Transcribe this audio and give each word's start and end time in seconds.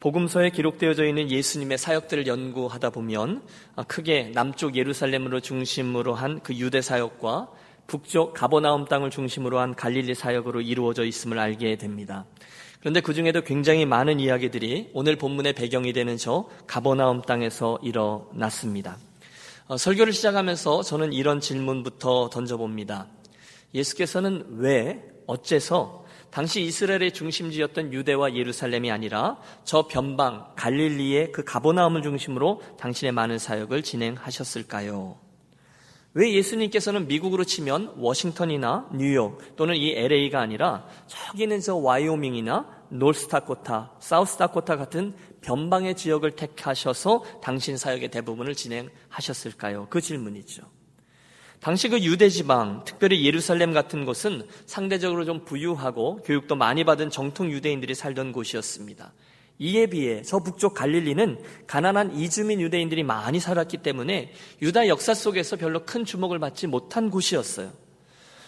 복음서에 0.00 0.50
기록되어져 0.50 1.06
있는 1.06 1.30
예수님의 1.30 1.78
사역들을 1.78 2.26
연구하다 2.26 2.90
보면 2.90 3.42
크게 3.86 4.32
남쪽 4.34 4.76
예루살렘으로 4.76 5.40
중심으로 5.40 6.14
한 6.14 6.40
그 6.42 6.54
유대 6.54 6.80
사역과 6.82 7.48
북쪽 7.86 8.34
가버나움 8.34 8.84
땅을 8.84 9.10
중심으로 9.10 9.58
한 9.58 9.74
갈릴리 9.74 10.14
사역으로 10.14 10.60
이루어져 10.60 11.04
있음을 11.04 11.38
알게 11.38 11.76
됩니다. 11.76 12.24
그런데 12.80 13.00
그 13.00 13.14
중에도 13.14 13.42
굉장히 13.42 13.84
많은 13.84 14.20
이야기들이 14.20 14.90
오늘 14.92 15.16
본문의 15.16 15.54
배경이 15.54 15.92
되는 15.92 16.16
저 16.16 16.48
가버나움 16.66 17.22
땅에서 17.22 17.78
일어났습니다. 17.82 18.96
어, 19.68 19.76
설교를 19.76 20.12
시작하면서 20.12 20.82
저는 20.82 21.12
이런 21.12 21.40
질문부터 21.40 22.30
던져봅니다. 22.30 23.08
예수께서는 23.74 24.46
왜, 24.58 25.02
어째서 25.26 26.05
당시 26.30 26.62
이스라엘의 26.62 27.12
중심지였던 27.12 27.92
유대와 27.92 28.34
예루살렘이 28.34 28.90
아니라 28.90 29.38
저 29.64 29.86
변방 29.86 30.52
갈릴리의 30.56 31.32
그 31.32 31.44
가보나움을 31.44 32.02
중심으로 32.02 32.62
당신의 32.78 33.12
많은 33.12 33.38
사역을 33.38 33.82
진행하셨을까요? 33.82 35.18
왜 36.14 36.32
예수님께서는 36.32 37.08
미국으로 37.08 37.44
치면 37.44 37.94
워싱턴이나 37.98 38.88
뉴욕 38.94 39.38
또는 39.56 39.76
이 39.76 39.92
LA가 39.92 40.40
아니라 40.40 40.86
저기는 41.06 41.60
저 41.60 41.76
와이오밍이나 41.76 42.86
노스다코타, 42.88 43.96
사우스다코타 44.00 44.76
같은 44.76 45.14
변방의 45.42 45.94
지역을 45.94 46.32
택하셔서 46.32 47.22
당신 47.42 47.76
사역의 47.76 48.10
대부분을 48.10 48.54
진행하셨을까요? 48.54 49.88
그 49.90 50.00
질문이죠. 50.00 50.62
당시 51.66 51.88
그 51.88 51.98
유대 52.04 52.28
지방, 52.28 52.84
특별히 52.84 53.26
예루살렘 53.26 53.72
같은 53.72 54.04
곳은 54.04 54.46
상대적으로 54.66 55.24
좀 55.24 55.44
부유하고 55.44 56.22
교육도 56.22 56.54
많이 56.54 56.84
받은 56.84 57.10
정통 57.10 57.50
유대인들이 57.50 57.92
살던 57.96 58.30
곳이었습니다. 58.30 59.12
이에 59.58 59.86
비해 59.86 60.22
저 60.22 60.38
북쪽 60.38 60.74
갈릴리는 60.74 61.42
가난한 61.66 62.14
이주민 62.14 62.60
유대인들이 62.60 63.02
많이 63.02 63.40
살았기 63.40 63.78
때문에 63.78 64.32
유다 64.62 64.86
역사 64.86 65.12
속에서 65.12 65.56
별로 65.56 65.84
큰 65.84 66.04
주목을 66.04 66.38
받지 66.38 66.68
못한 66.68 67.10
곳이었어요. 67.10 67.72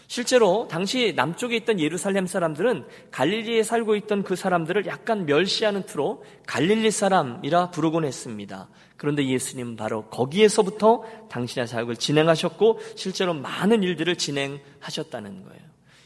실제로 0.09 0.67
당시 0.69 1.13
남쪽에 1.15 1.55
있던 1.59 1.79
예루살렘 1.79 2.27
사람들은 2.27 2.87
갈릴리에 3.11 3.63
살고 3.63 3.95
있던 3.97 4.23
그 4.23 4.37
사람들을 4.37 4.87
약간 4.87 5.27
멸시하는 5.27 5.83
투로 5.85 6.25
갈릴리 6.47 6.91
사람이라 6.91 7.71
부르곤 7.71 8.07
했습니다. 8.07 8.71
그런데 8.97 9.29
예수님 9.29 9.77
바로 9.77 10.07
거기에서부터 10.07 11.05
당신의 11.29 11.69
사역을 11.69 11.97
진행하셨고 11.97 12.81
실제로 12.97 13.35
많은 13.35 13.83
일들을 13.83 14.17
진행하셨다는 14.17 15.45
거예요. 15.45 15.61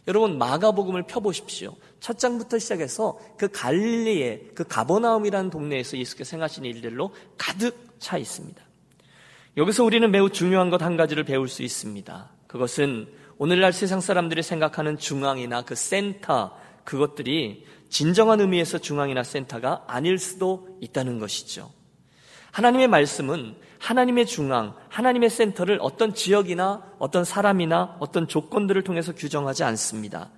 여러분 0.09 0.37
마가복음을 0.37 1.05
펴보십시오. 1.05 1.77
첫 2.01 2.19
장부터 2.19 2.59
시작해서 2.59 3.21
그 3.39 3.49
갈릴리의 3.53 4.51
그 4.57 4.65
가버나움이라는 4.65 5.49
동네에서 5.51 5.97
예수께서 5.97 6.37
행하신 6.37 6.65
일들로 6.65 7.15
가득 7.39 8.01
차 8.01 8.19
있습니다. 8.19 8.61
여기서 9.57 9.85
우리는 9.85 10.11
매우 10.11 10.29
중요한 10.29 10.71
것 10.71 10.83
한 10.83 10.97
가지를 10.97 11.23
배울 11.23 11.47
수 11.47 11.63
있습니다. 11.63 12.31
그것은 12.49 13.07
오늘날 13.43 13.73
세상 13.73 14.01
사람들이 14.01 14.41
생각하는 14.41 14.99
중앙이나 14.99 15.63
그 15.63 15.75
센터 15.75 16.57
그것들이 16.85 17.67
진정한 17.89 18.41
의미에서 18.41 18.79
중앙이나 18.79 19.25
센터가 19.25 19.83
아닐 19.89 20.17
수도 20.21 20.69
있다는 20.81 21.19
것이죠. 21.19 21.73
하나님의 22.53 22.87
말씀은 22.87 23.57
하나님의 23.81 24.27
중앙, 24.27 24.77
하나님의 24.91 25.29
센터를 25.29 25.79
어떤 25.81 26.15
지역이나 26.15 26.85
어떤 27.01 27.25
사람이나 27.25 27.97
어떤 27.99 28.29
조건들을 28.29 28.85
통해서 28.85 29.13
규정하지 29.13 29.65
않습니다. 29.65 30.31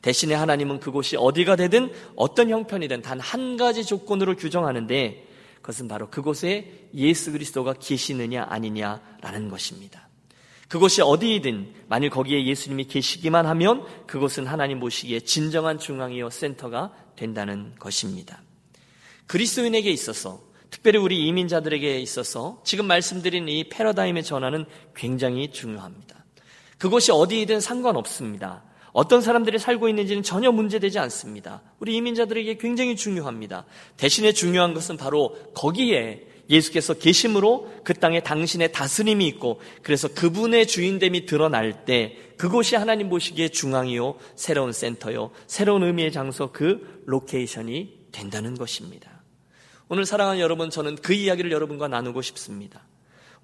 대신에 0.00 0.36
하나님은 0.36 0.78
그곳이 0.78 1.16
어디가 1.16 1.56
되든 1.56 1.90
어떤 2.14 2.48
형편이든 2.48 3.02
단 3.02 3.18
한 3.18 3.56
가지 3.56 3.84
조건으로 3.84 4.36
규정하는데 4.36 5.26
그것은 5.56 5.88
바로 5.88 6.10
그곳에 6.10 6.88
예수 6.94 7.32
그리스도가 7.32 7.72
계시느냐 7.72 8.46
아니냐라는 8.48 9.48
것입니다. 9.48 10.11
그곳이 10.72 11.02
어디이든 11.02 11.74
만일 11.88 12.08
거기에 12.08 12.46
예수님이 12.46 12.84
계시기만 12.84 13.44
하면 13.44 13.84
그곳은 14.06 14.46
하나님 14.46 14.80
보시기에 14.80 15.20
진정한 15.20 15.78
중앙이요 15.78 16.30
센터가 16.30 16.94
된다는 17.14 17.74
것입니다. 17.78 18.40
그리스도인에게 19.26 19.90
있어서 19.90 20.40
특별히 20.70 20.98
우리 20.98 21.26
이민자들에게 21.26 22.00
있어서 22.00 22.62
지금 22.64 22.86
말씀드린 22.86 23.50
이 23.50 23.68
패러다임의 23.68 24.24
전환은 24.24 24.64
굉장히 24.96 25.52
중요합니다. 25.52 26.24
그곳이 26.78 27.12
어디이든 27.12 27.60
상관없습니다. 27.60 28.62
어떤 28.94 29.20
사람들이 29.20 29.58
살고 29.58 29.90
있는지는 29.90 30.22
전혀 30.22 30.50
문제되지 30.50 30.98
않습니다. 31.00 31.60
우리 31.80 31.96
이민자들에게 31.96 32.56
굉장히 32.56 32.96
중요합니다. 32.96 33.66
대신에 33.98 34.32
중요한 34.32 34.72
것은 34.72 34.96
바로 34.96 35.36
거기에 35.52 36.31
예수께서 36.52 36.94
계심으로 36.94 37.72
그 37.82 37.94
땅에 37.94 38.20
당신의 38.20 38.72
다스림이 38.72 39.26
있고 39.28 39.60
그래서 39.82 40.06
그분의 40.08 40.66
주인됨이 40.66 41.26
드러날 41.26 41.84
때 41.84 42.16
그곳이 42.36 42.76
하나님 42.76 43.08
보시기에 43.08 43.48
중앙이요 43.48 44.16
새로운 44.36 44.72
센터요 44.72 45.30
새로운 45.46 45.82
의미의 45.82 46.12
장소 46.12 46.52
그 46.52 47.02
location이 47.06 48.02
된다는 48.12 48.54
것입니다. 48.54 49.22
오늘 49.88 50.04
사랑하는 50.04 50.40
여러분 50.40 50.70
저는 50.70 50.96
그 50.96 51.14
이야기를 51.14 51.50
여러분과 51.50 51.88
나누고 51.88 52.22
싶습니다. 52.22 52.82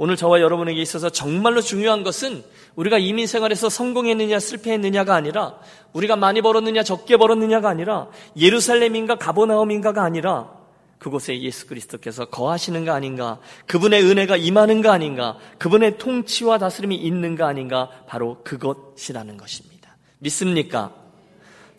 오늘 0.00 0.14
저와 0.14 0.40
여러분에게 0.40 0.80
있어서 0.80 1.10
정말로 1.10 1.60
중요한 1.60 2.04
것은 2.04 2.44
우리가 2.76 2.98
이민 2.98 3.26
생활에서 3.26 3.68
성공했느냐 3.68 4.38
실패했느냐가 4.38 5.14
아니라 5.14 5.58
우리가 5.92 6.14
많이 6.14 6.40
벌었느냐 6.40 6.84
적게 6.84 7.16
벌었느냐가 7.16 7.68
아니라 7.68 8.08
예루살렘인가 8.36 9.16
가보나움인가가 9.16 10.04
아니라 10.04 10.57
그곳에 10.98 11.40
예수 11.40 11.66
그리스도께서 11.66 12.26
거하시는 12.26 12.84
가 12.84 12.94
아닌가, 12.94 13.40
그분의 13.66 14.02
은혜가 14.02 14.36
임하는 14.36 14.82
가 14.82 14.92
아닌가, 14.92 15.38
그분의 15.58 15.98
통치와 15.98 16.58
다스림이 16.58 16.96
있는 16.96 17.36
가 17.36 17.46
아닌가, 17.46 17.90
바로 18.06 18.42
그것이라는 18.44 19.36
것입니다. 19.36 19.96
믿습니까? 20.18 20.94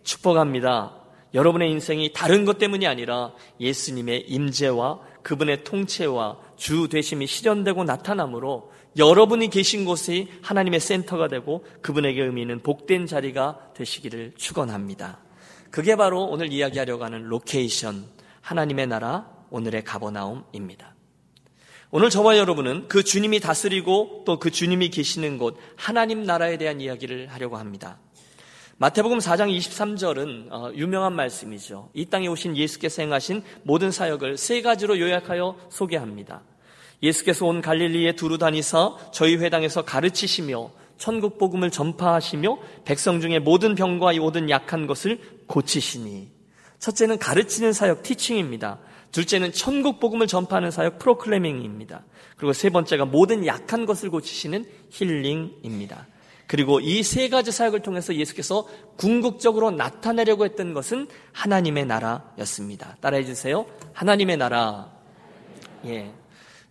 축복합니다. 0.04 0.96
여러분의 1.34 1.70
인생이 1.72 2.12
다른 2.14 2.46
것 2.46 2.58
때문이 2.58 2.88
아니라 2.88 3.34
예수님의 3.60 4.26
임재와 4.28 5.00
그분의 5.22 5.64
통치와 5.64 6.38
주 6.56 6.88
되심이 6.88 7.28
실현되고 7.28 7.84
나타나므로 7.84 8.72
여러분이 8.98 9.50
계신 9.50 9.86
곳이 9.86 10.28
하나님의 10.42 10.80
센터가 10.80 11.28
되고 11.28 11.64
그분에게 11.82 12.24
의미 12.24 12.42
있는 12.42 12.60
복된 12.62 13.06
자리가 13.06 13.74
되시기를 13.76 14.34
축원합니다. 14.38 15.20
그게 15.70 15.96
바로 15.96 16.24
오늘 16.24 16.52
이야기하려고 16.52 17.04
하는 17.04 17.26
location, 17.26 18.06
하나님의 18.50 18.88
나라 18.88 19.30
오늘의 19.52 19.84
가버나움입니다. 19.84 20.96
오늘 21.92 22.10
저와 22.10 22.36
여러분은 22.36 22.88
그 22.88 23.04
주님이 23.04 23.40
다스리고 23.40 24.24
또 24.26 24.40
그 24.40 24.50
주님이 24.50 24.90
계시는 24.90 25.38
곳 25.38 25.56
하나님 25.76 26.24
나라에 26.24 26.58
대한 26.58 26.82
이야기를 26.82 27.28
하려고 27.28 27.58
합니다. 27.58 28.00
마태복음 28.78 29.20
4장 29.20 29.56
23절은 29.56 30.52
어, 30.52 30.72
유명한 30.74 31.14
말씀이죠. 31.14 31.90
이 31.94 32.06
땅에 32.08 32.28
오신 32.28 32.58
예수께서 32.58 33.04
행하신 33.04 33.44
모든 33.62 33.92
사역을 33.92 34.38
세 34.38 34.64
가지로 34.64 35.00
요약하여 35.00 35.56
소개합니다. 35.70 36.42
예수께서 37.04 37.46
온 37.46 37.62
갈릴리에 37.62 38.14
두루 38.14 38.40
다니사 38.40 39.12
저희 39.14 39.36
회당에서 39.36 39.84
가르치시며 39.84 40.72
천국 40.98 41.38
복음을 41.38 41.70
전파하시며 41.70 42.58
백성 42.84 43.22
중에 43.22 43.38
모든 43.38 43.76
병과 43.76 44.14
모든 44.14 44.50
약한 44.50 44.88
것을 44.88 45.20
고치시니 45.46 46.39
첫째는 46.80 47.20
가르치는 47.20 47.74
사역 47.74 48.04
티칭입니다. 48.04 48.80
둘째는 49.12 49.52
천국 49.54 50.00
복음을 50.00 50.28
전파하는 50.28 50.72
사역 50.72 51.00
프로클레밍입니다. 51.00 52.04
그리고 52.38 52.54
세 52.54 52.70
번째가 52.70 53.06
모든 53.06 53.46
약한 53.46 53.86
것을 53.86 54.10
고치시는 54.10 54.66
힐링입니다. 54.90 56.08
그리고 56.48 56.80
이 56.80 57.04
세 57.04 57.30
가지 57.30 57.52
사역을 57.52 57.82
통해서 57.82 58.16
예수께서 58.16 58.68
궁극적으로 58.98 59.70
나타내려고 59.72 60.46
했던 60.46 60.74
것은 60.74 61.08
하나님의 61.32 61.86
나라였습니다. 61.86 62.98
따라해 63.02 63.24
주세요. 63.24 63.66
하나님의 63.94 64.38
나라. 64.38 64.92
예. 65.86 66.12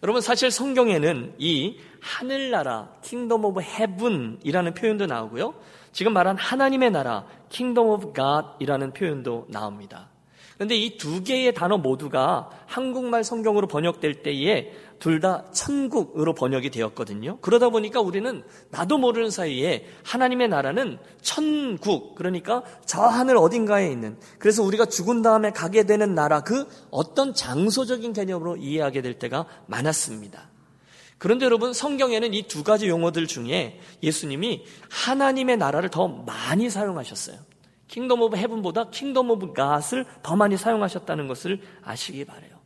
여러분 0.02 0.20
사실 0.22 0.50
성경에는 0.50 1.34
이 1.38 1.78
하늘나라, 2.00 2.88
Kingdom 3.02 3.44
of 3.44 3.60
Heaven이라는 3.60 4.74
표현도 4.74 5.06
나오고요. 5.06 5.54
지금 5.92 6.12
말한 6.12 6.36
하나님의 6.36 6.90
나라, 6.90 7.24
Kingdom 7.50 7.90
of 7.90 8.12
God이라는 8.14 8.92
표현도 8.92 9.46
나옵니다. 9.48 10.10
그런데 10.56 10.74
이 10.74 10.98
두 10.98 11.22
개의 11.22 11.54
단어 11.54 11.78
모두가 11.78 12.50
한국말 12.66 13.22
성경으로 13.22 13.68
번역될 13.68 14.22
때에 14.24 14.72
둘 14.98 15.20
다 15.20 15.44
천국으로 15.52 16.34
번역이 16.34 16.70
되었거든요. 16.70 17.38
그러다 17.40 17.68
보니까 17.68 18.00
우리는 18.00 18.42
나도 18.70 18.98
모르는 18.98 19.30
사이에 19.30 19.86
하나님의 20.04 20.48
나라는 20.48 20.98
천국, 21.22 22.16
그러니까 22.16 22.64
저 22.84 23.02
하늘 23.02 23.36
어딘가에 23.36 23.88
있는, 23.88 24.18
그래서 24.40 24.64
우리가 24.64 24.86
죽은 24.86 25.22
다음에 25.22 25.52
가게 25.52 25.84
되는 25.84 26.16
나라, 26.16 26.40
그 26.40 26.66
어떤 26.90 27.32
장소적인 27.32 28.12
개념으로 28.12 28.56
이해하게 28.56 29.02
될 29.02 29.20
때가 29.20 29.46
많았습니다. 29.66 30.50
그런데 31.18 31.44
여러분 31.44 31.72
성경에는 31.72 32.32
이 32.32 32.42
두 32.42 32.62
가지 32.64 32.88
용어들 32.88 33.26
중에 33.26 33.80
예수님이 34.02 34.64
하나님의 34.88 35.56
나라를 35.56 35.90
더 35.90 36.08
많이 36.08 36.70
사용하셨어요. 36.70 37.36
Kingdom 37.88 38.22
of 38.22 38.36
Heaven보다 38.36 38.90
Kingdom 38.90 39.30
of 39.30 39.52
God을 39.52 40.06
더 40.22 40.36
많이 40.36 40.56
사용하셨다는 40.56 41.26
것을 41.26 41.60
아시기 41.82 42.24
바래요. 42.24 42.58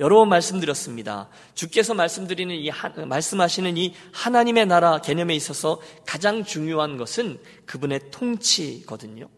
여러 0.00 0.16
번 0.16 0.28
말씀드렸습니다. 0.28 1.28
주께서 1.54 1.92
말씀드리는 1.92 2.54
이 2.54 2.70
말씀하시는 3.04 3.76
이 3.76 3.94
하나님의 4.12 4.66
나라 4.66 5.00
개념에 5.00 5.34
있어서 5.34 5.80
가장 6.06 6.44
중요한 6.44 6.96
것은 6.96 7.40
그분의 7.66 8.12
통치거든요. 8.12 9.28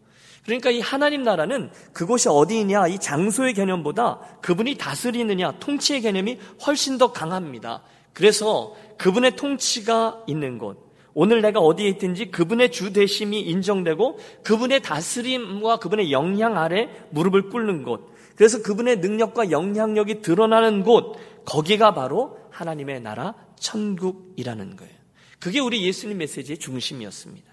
그러니까 0.45 0.69
이 0.69 0.79
하나님 0.79 1.23
나라는 1.23 1.71
그곳이 1.93 2.29
어디이냐 2.29 2.87
이 2.87 2.99
장소의 2.99 3.55
개념보다 3.55 4.19
그분이 4.41 4.75
다스리느냐 4.75 5.59
통치의 5.59 6.01
개념이 6.01 6.39
훨씬 6.65 6.97
더 6.99 7.11
강합니다. 7.11 7.81
그래서 8.13 8.75
그분의 8.97 9.35
통치가 9.35 10.23
있는 10.27 10.57
곳, 10.57 10.91
오늘 11.13 11.41
내가 11.41 11.59
어디에 11.59 11.87
있든지 11.89 12.31
그분의 12.31 12.71
주 12.71 12.93
대심이 12.93 13.41
인정되고 13.41 14.19
그분의 14.43 14.81
다스림과 14.81 15.77
그분의 15.77 16.11
영향 16.11 16.57
아래 16.57 16.89
무릎을 17.11 17.49
꿇는 17.49 17.83
곳. 17.83 18.11
그래서 18.35 18.61
그분의 18.61 18.99
능력과 18.99 19.51
영향력이 19.51 20.21
드러나는 20.21 20.83
곳. 20.83 21.17
거기가 21.45 21.93
바로 21.93 22.37
하나님의 22.51 23.01
나라 23.01 23.33
천국이라는 23.59 24.75
거예요. 24.75 24.93
그게 25.39 25.59
우리 25.59 25.83
예수님 25.85 26.17
메시지의 26.19 26.59
중심이었습니다. 26.59 27.51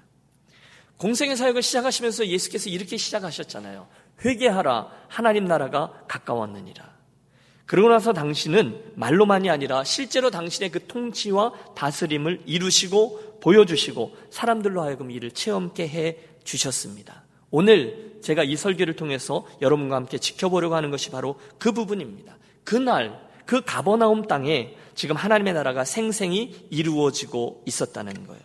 공생의 0.98 1.36
사역을 1.36 1.62
시작하시면서 1.62 2.26
예수께서 2.26 2.68
이렇게 2.70 2.96
시작하셨잖아요. 2.96 3.86
회개하라. 4.24 4.88
하나님 5.08 5.46
나라가 5.46 5.92
가까웠느니라. 6.08 6.97
그러고 7.68 7.90
나서 7.90 8.14
당신은 8.14 8.92
말로만이 8.94 9.50
아니라 9.50 9.84
실제로 9.84 10.30
당신의 10.30 10.70
그 10.70 10.86
통치와 10.86 11.52
다스림을 11.74 12.40
이루시고 12.46 13.40
보여주시고 13.42 14.16
사람들로 14.30 14.80
하여금 14.80 15.10
이를 15.10 15.30
체험케 15.30 15.86
해 15.86 16.16
주셨습니다. 16.44 17.24
오늘 17.50 18.16
제가 18.22 18.42
이 18.42 18.56
설교를 18.56 18.96
통해서 18.96 19.46
여러분과 19.60 19.96
함께 19.96 20.16
지켜보려고 20.16 20.76
하는 20.76 20.90
것이 20.90 21.10
바로 21.10 21.38
그 21.58 21.72
부분입니다. 21.72 22.38
그날 22.64 23.20
그 23.44 23.60
가버나움 23.60 24.26
땅에 24.26 24.74
지금 24.94 25.14
하나님의 25.16 25.52
나라가 25.52 25.84
생생히 25.84 26.66
이루어지고 26.70 27.64
있었다는 27.66 28.26
거예요. 28.26 28.42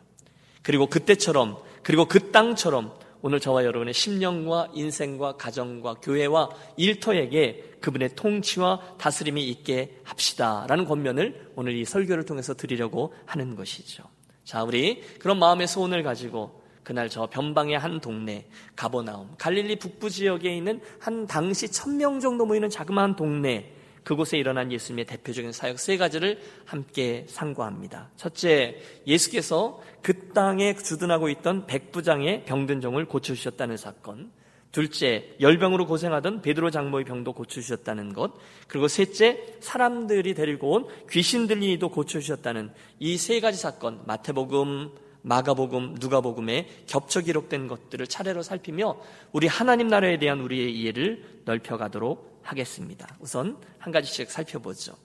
그리고 0.63 0.87
그때처럼 0.87 1.59
그리고 1.81 2.09
그 2.09 2.31
땅처럼 2.31 2.93
오늘 3.25 3.39
저와 3.39 3.63
여러분의 3.63 3.93
심령과 3.93 4.71
인생과 4.73 5.37
가정과 5.37 5.93
교회와 6.01 6.49
일터에게 6.75 7.75
그분의 7.79 8.15
통치와 8.17 8.97
다스림이 8.97 9.47
있게 9.47 9.95
합시다라는 10.03 10.83
권면을 10.83 11.51
오늘 11.55 11.73
이 11.73 11.85
설교를 11.85 12.25
통해서 12.25 12.53
드리려고 12.53 13.13
하는 13.25 13.55
것이죠. 13.55 14.03
자, 14.43 14.63
우리 14.63 15.01
그런 15.19 15.39
마음의 15.39 15.67
소원을 15.67 16.03
가지고 16.03 16.61
그날 16.83 17.07
저 17.07 17.25
변방의 17.27 17.79
한 17.79 18.01
동네 18.01 18.45
가버나움 18.75 19.29
갈릴리 19.37 19.77
북부 19.77 20.09
지역에 20.09 20.53
있는 20.53 20.81
한 20.99 21.25
당시 21.25 21.71
천 21.71 21.95
명 21.95 22.19
정도 22.19 22.45
모이는 22.45 22.69
자그마한 22.69 23.15
동네 23.15 23.73
그곳에 24.03 24.37
일어난 24.37 24.71
예수님의 24.71 25.05
대표적인 25.05 25.51
사역 25.51 25.79
세 25.79 25.97
가지를 25.97 26.41
함께 26.65 27.25
상고합니다. 27.27 28.09
첫째, 28.17 28.77
예수께서 29.07 29.81
그 30.01 30.29
땅에 30.29 30.75
주둔하고 30.75 31.29
있던 31.29 31.65
백부장의 31.67 32.45
병든 32.45 32.81
종을 32.81 33.05
고쳐주셨다는 33.05 33.77
사건. 33.77 34.31
둘째, 34.71 35.35
열병으로 35.39 35.85
고생하던 35.85 36.41
베드로 36.41 36.71
장모의 36.71 37.05
병도 37.05 37.33
고쳐주셨다는 37.33 38.13
것. 38.13 38.33
그리고 38.67 38.87
셋째, 38.87 39.55
사람들이 39.59 40.33
데리고 40.33 40.71
온 40.71 40.87
귀신 41.11 41.45
들리도 41.45 41.89
고쳐주셨다는 41.89 42.71
이 42.99 43.17
세 43.17 43.39
가지 43.39 43.59
사건, 43.59 44.01
마태복음, 44.05 44.89
마가복음, 45.21 45.97
누가복음에 45.99 46.67
겹쳐 46.87 47.21
기록된 47.21 47.67
것들을 47.67 48.05
차례로 48.07 48.41
살피며 48.41 48.97
우리 49.31 49.47
하나님 49.47 49.87
나라에 49.87 50.17
대한 50.17 50.41
우리의 50.41 50.73
이해를 50.75 51.23
넓혀가도록 51.45 52.32
하겠습니다. 52.43 53.07
우선 53.19 53.57
한 53.79 53.91
가지씩 53.91 54.29
살펴보죠. 54.29 54.95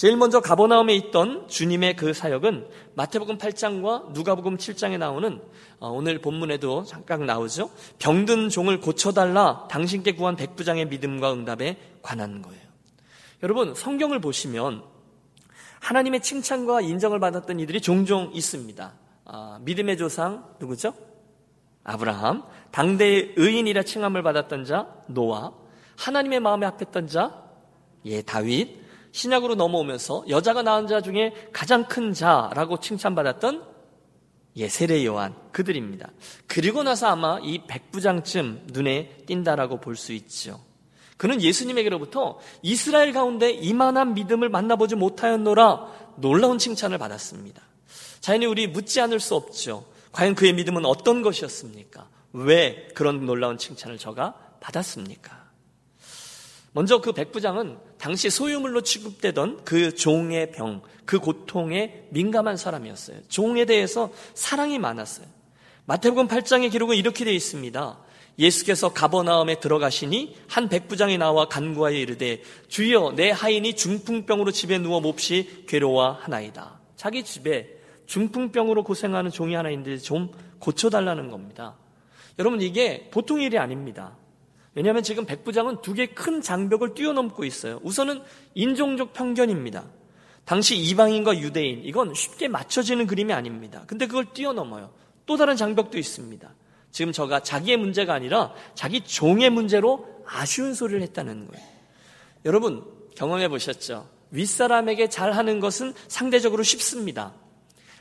제일 0.00 0.16
먼저 0.16 0.40
가버나움에 0.40 0.94
있던 0.94 1.46
주님의 1.46 1.96
그 1.96 2.14
사역은 2.14 2.68
마태복음 2.94 3.36
8장과 3.36 4.12
누가복음 4.12 4.56
7장에 4.56 4.96
나오는 4.96 5.42
어, 5.78 5.90
오늘 5.90 6.20
본문에도 6.20 6.84
잠깐 6.84 7.26
나오죠. 7.26 7.70
병든 7.98 8.48
종을 8.48 8.80
고쳐달라 8.80 9.68
당신께 9.68 10.12
구한 10.12 10.36
백부장의 10.36 10.86
믿음과 10.86 11.34
응답에 11.34 11.76
관한 12.00 12.40
거예요. 12.40 12.62
여러분 13.42 13.74
성경을 13.74 14.20
보시면 14.20 14.84
하나님의 15.80 16.22
칭찬과 16.22 16.80
인정을 16.80 17.20
받았던 17.20 17.60
이들이 17.60 17.82
종종 17.82 18.30
있습니다. 18.32 18.94
아, 19.26 19.58
믿음의 19.62 19.98
조상 19.98 20.46
누구죠? 20.60 20.94
아브라함, 21.84 22.44
당대의 22.70 23.34
의인이라 23.36 23.82
칭함을 23.82 24.22
받았던 24.22 24.64
자 24.64 24.86
노아, 25.08 25.52
하나님의 26.00 26.40
마음에 26.40 26.66
합했던 26.66 27.06
자, 27.08 27.44
예, 28.06 28.22
다윗, 28.22 28.80
신약으로 29.12 29.54
넘어오면서 29.54 30.24
여자가 30.28 30.62
낳은 30.62 30.86
자 30.86 31.00
중에 31.00 31.34
가장 31.52 31.84
큰 31.84 32.14
자라고 32.14 32.80
칭찬받았던 32.80 33.68
예, 34.56 34.68
세례 34.68 35.04
요한 35.04 35.34
그들입니다. 35.52 36.10
그리고 36.46 36.82
나서 36.82 37.08
아마 37.08 37.38
이 37.40 37.66
백부장쯤 37.66 38.68
눈에 38.72 39.24
띈다라고 39.26 39.80
볼 39.80 39.96
수 39.96 40.12
있죠. 40.12 40.60
그는 41.18 41.42
예수님에게로부터 41.42 42.38
이스라엘 42.62 43.12
가운데 43.12 43.50
이만한 43.50 44.14
믿음을 44.14 44.48
만나보지 44.48 44.94
못하였노라 44.94 46.14
놀라운 46.16 46.56
칭찬을 46.56 46.96
받았습니다. 46.96 47.60
자연히 48.20 48.46
우리 48.46 48.66
묻지 48.66 49.02
않을 49.02 49.20
수 49.20 49.34
없죠. 49.34 49.84
과연 50.12 50.34
그의 50.34 50.54
믿음은 50.54 50.86
어떤 50.86 51.20
것이었습니까? 51.20 52.08
왜 52.32 52.88
그런 52.94 53.26
놀라운 53.26 53.58
칭찬을 53.58 53.98
저가 53.98 54.34
받았습니까? 54.60 55.39
먼저 56.72 57.00
그 57.00 57.12
백부장은 57.12 57.78
당시 57.98 58.30
소유물로 58.30 58.82
취급되던 58.82 59.64
그 59.64 59.94
종의 59.94 60.52
병, 60.52 60.82
그 61.04 61.18
고통에 61.18 62.04
민감한 62.10 62.56
사람이었어요. 62.56 63.18
종에 63.28 63.64
대해서 63.64 64.12
사랑이 64.34 64.78
많았어요. 64.78 65.26
마태복음 65.86 66.28
8장의 66.28 66.70
기록은 66.70 66.96
이렇게 66.96 67.24
되어 67.24 67.34
있습니다. 67.34 67.98
예수께서 68.38 68.92
가버나움에 68.92 69.58
들어가시니 69.60 70.36
한 70.48 70.68
백부장이 70.68 71.18
나와 71.18 71.46
간구하여 71.46 71.96
이르되 71.96 72.42
주여 72.68 73.14
내 73.16 73.30
하인이 73.30 73.74
중풍병으로 73.74 74.52
집에 74.52 74.78
누워 74.78 75.00
몹시 75.00 75.64
괴로워하나이다. 75.66 76.80
자기 76.96 77.24
집에 77.24 77.76
중풍병으로 78.06 78.84
고생하는 78.84 79.30
종이 79.30 79.54
하나 79.54 79.70
있는데 79.70 79.98
좀 79.98 80.30
고쳐달라는 80.60 81.30
겁니다. 81.30 81.76
여러분 82.38 82.60
이게 82.62 83.08
보통 83.10 83.40
일이 83.40 83.58
아닙니다. 83.58 84.16
왜냐하면 84.74 85.02
지금 85.02 85.24
백부장은 85.26 85.82
두 85.82 85.94
개 85.94 86.06
큰 86.06 86.40
장벽을 86.40 86.94
뛰어넘고 86.94 87.44
있어요. 87.44 87.80
우선은 87.82 88.22
인종적 88.54 89.12
편견입니다. 89.12 89.84
당시 90.44 90.76
이방인과 90.76 91.38
유대인, 91.38 91.82
이건 91.84 92.14
쉽게 92.14 92.48
맞춰지는 92.48 93.06
그림이 93.06 93.32
아닙니다. 93.32 93.84
근데 93.86 94.06
그걸 94.06 94.32
뛰어넘어요. 94.32 94.92
또 95.26 95.36
다른 95.36 95.56
장벽도 95.56 95.98
있습니다. 95.98 96.54
지금 96.90 97.12
저가 97.12 97.40
자기의 97.42 97.76
문제가 97.76 98.14
아니라 98.14 98.52
자기 98.74 99.00
종의 99.02 99.50
문제로 99.50 100.08
아쉬운 100.26 100.74
소리를 100.74 101.02
했다는 101.02 101.46
거예요. 101.48 101.66
여러분, 102.44 102.84
경험해 103.16 103.48
보셨죠? 103.48 104.08
윗사람에게 104.30 105.08
잘하는 105.08 105.60
것은 105.60 105.94
상대적으로 106.08 106.62
쉽습니다. 106.62 107.34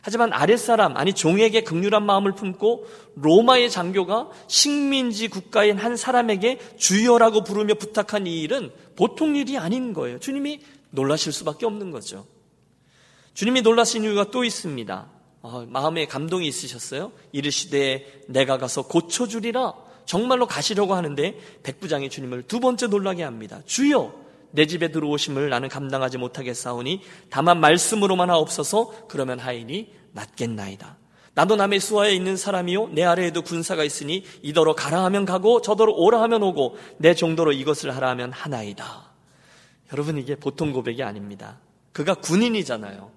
하지만 0.09 0.33
아랫사람, 0.33 0.97
아니 0.97 1.13
종에게 1.13 1.61
극률한 1.61 2.03
마음을 2.03 2.31
품고 2.33 2.87
로마의 3.13 3.69
장교가 3.69 4.29
식민지 4.47 5.27
국가인 5.27 5.77
한 5.77 5.95
사람에게 5.95 6.57
주여라고 6.77 7.43
부르며 7.43 7.75
부탁한 7.75 8.25
이 8.25 8.41
일은 8.41 8.71
보통 8.95 9.35
일이 9.35 9.59
아닌 9.59 9.93
거예요. 9.93 10.17
주님이 10.17 10.61
놀라실 10.89 11.31
수밖에 11.31 11.67
없는 11.67 11.91
거죠. 11.91 12.25
주님이 13.35 13.61
놀라신 13.61 14.03
이유가 14.03 14.31
또 14.31 14.43
있습니다. 14.43 15.11
어, 15.43 15.65
마음에 15.69 16.07
감동이 16.07 16.47
있으셨어요? 16.47 17.11
이르시되 17.31 18.23
내가 18.29 18.57
가서 18.57 18.87
고쳐주리라. 18.87 19.75
정말로 20.05 20.47
가시려고 20.47 20.95
하는데 20.95 21.37
백부장이 21.61 22.09
주님을 22.09 22.47
두 22.47 22.59
번째 22.59 22.87
놀라게 22.87 23.21
합니다. 23.21 23.61
주여 23.67 24.11
내 24.51 24.65
집에 24.65 24.91
들어오심을 24.91 25.49
나는 25.49 25.69
감당하지 25.69 26.17
못하겠사오니 26.17 27.01
다만 27.29 27.59
말씀으로만 27.59 28.29
하옵소서 28.29 29.07
그러면 29.07 29.39
하인이 29.39 29.98
낫겠나이다. 30.13 30.97
나도 31.33 31.55
남의 31.55 31.79
수하에 31.79 32.13
있는 32.13 32.35
사람이요 32.35 32.89
내 32.89 33.03
아래에도 33.03 33.41
군사가 33.41 33.83
있으니 33.83 34.23
이더러 34.41 34.73
가라 34.73 35.03
하면 35.05 35.25
가고 35.25 35.61
저더러 35.61 35.93
오라 35.93 36.21
하면 36.23 36.43
오고 36.43 36.77
내 36.97 37.13
정도로 37.13 37.53
이것을 37.53 37.95
하라 37.95 38.09
하면 38.09 38.31
하나이다. 38.31 39.11
여러분 39.93 40.17
이게 40.17 40.35
보통 40.35 40.73
고백이 40.73 41.01
아닙니다. 41.03 41.59
그가 41.93 42.15
군인이잖아요. 42.15 43.11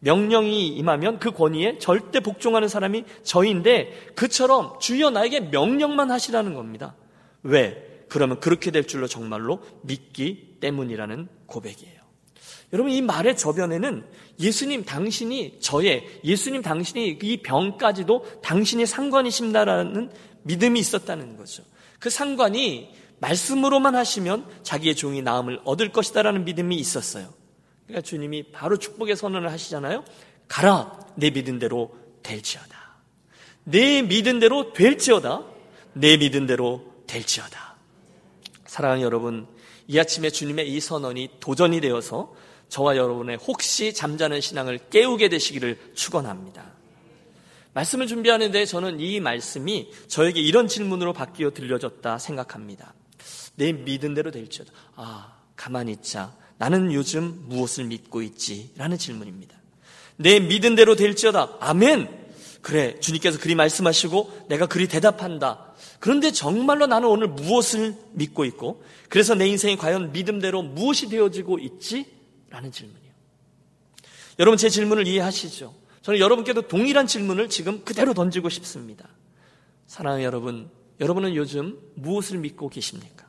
명령이 0.00 0.68
임하면 0.68 1.18
그 1.18 1.30
권위에 1.30 1.78
절대 1.78 2.20
복종하는 2.20 2.68
사람이 2.68 3.04
저인데 3.22 4.12
그처럼 4.14 4.78
주여 4.78 5.10
나에게 5.10 5.40
명령만 5.40 6.10
하시라는 6.10 6.54
겁니다. 6.54 6.94
왜? 7.42 8.04
그러면 8.08 8.38
그렇게 8.38 8.70
될 8.70 8.86
줄로 8.86 9.06
정말로 9.06 9.60
믿기 9.82 10.58
때문이라는 10.60 11.28
고백이에요. 11.46 12.04
여러분 12.72 12.92
이 12.92 13.00
말의 13.02 13.36
저변에는 13.36 14.04
예수님 14.38 14.84
당신이 14.84 15.58
저의 15.60 16.20
예수님 16.24 16.62
당신이 16.62 17.18
이 17.22 17.36
병까지도 17.38 18.40
당신이 18.42 18.86
상관이십니다라는 18.86 20.10
믿음이 20.42 20.80
있었다는 20.80 21.36
거죠. 21.36 21.62
그 21.98 22.10
상관이 22.10 22.92
말씀으로만 23.20 23.94
하시면 23.94 24.46
자기의 24.62 24.96
종이 24.96 25.22
나음을 25.22 25.60
얻을 25.64 25.90
것이다라는 25.92 26.44
믿음이 26.44 26.76
있었어요. 26.76 27.32
그러니까 27.86 28.06
주님이 28.06 28.50
바로 28.52 28.76
축복의 28.76 29.16
선언을 29.16 29.50
하시잖아요. 29.50 30.04
가라, 30.48 30.98
내 31.14 31.30
믿은 31.30 31.58
대로 31.58 31.96
될지어다. 32.22 32.98
내 33.64 34.02
믿은 34.02 34.40
대로 34.40 34.72
될지어다. 34.72 35.44
내 35.94 36.16
믿은 36.16 36.46
대로 36.46 36.92
될지어다. 37.06 37.76
사랑하는 38.66 39.02
여러분, 39.02 39.46
이 39.86 39.98
아침에 39.98 40.30
주님의 40.30 40.70
이 40.70 40.80
선언이 40.80 41.30
도전이 41.40 41.80
되어서 41.80 42.34
저와 42.74 42.96
여러분의 42.96 43.36
혹시 43.36 43.94
잠자는 43.94 44.40
신앙을 44.40 44.80
깨우게 44.90 45.28
되시기를 45.28 45.78
축원합니다. 45.94 46.72
말씀을 47.72 48.08
준비하는데 48.08 48.64
저는 48.64 48.98
이 48.98 49.20
말씀이 49.20 49.92
저에게 50.08 50.40
이런 50.40 50.66
질문으로 50.66 51.12
바뀌어 51.12 51.52
들려졌다 51.52 52.18
생각합니다. 52.18 52.92
내 53.54 53.70
믿은 53.70 54.14
대로 54.14 54.32
될지어다. 54.32 54.72
아, 54.96 55.36
가만히 55.54 55.92
있자. 55.92 56.34
나는 56.58 56.92
요즘 56.92 57.44
무엇을 57.46 57.84
믿고 57.84 58.22
있지? 58.22 58.72
라는 58.76 58.98
질문입니다. 58.98 59.56
내 60.16 60.40
믿은 60.40 60.74
대로 60.74 60.96
될지어다. 60.96 61.58
아멘! 61.60 62.24
그래, 62.60 62.98
주님께서 62.98 63.38
그리 63.38 63.54
말씀하시고 63.54 64.46
내가 64.48 64.66
그리 64.66 64.88
대답한다. 64.88 65.74
그런데 66.00 66.32
정말로 66.32 66.86
나는 66.86 67.06
오늘 67.06 67.28
무엇을 67.28 67.94
믿고 68.14 68.44
있고, 68.44 68.82
그래서 69.08 69.36
내 69.36 69.46
인생이 69.46 69.76
과연 69.76 70.10
믿음대로 70.10 70.62
무엇이 70.62 71.08
되어지고 71.08 71.60
있지? 71.60 72.23
라는 72.54 72.70
질문이에요. 72.70 73.12
여러분, 74.38 74.56
제 74.56 74.68
질문을 74.68 75.08
이해하시죠? 75.08 75.74
저는 76.02 76.20
여러분께도 76.20 76.62
동일한 76.68 77.08
질문을 77.08 77.48
지금 77.48 77.84
그대로 77.84 78.14
던지고 78.14 78.48
싶습니다. 78.48 79.08
사랑하는 79.88 80.24
여러분, 80.24 80.70
여러분은 81.00 81.34
요즘 81.34 81.80
무엇을 81.96 82.38
믿고 82.38 82.68
계십니까? 82.68 83.26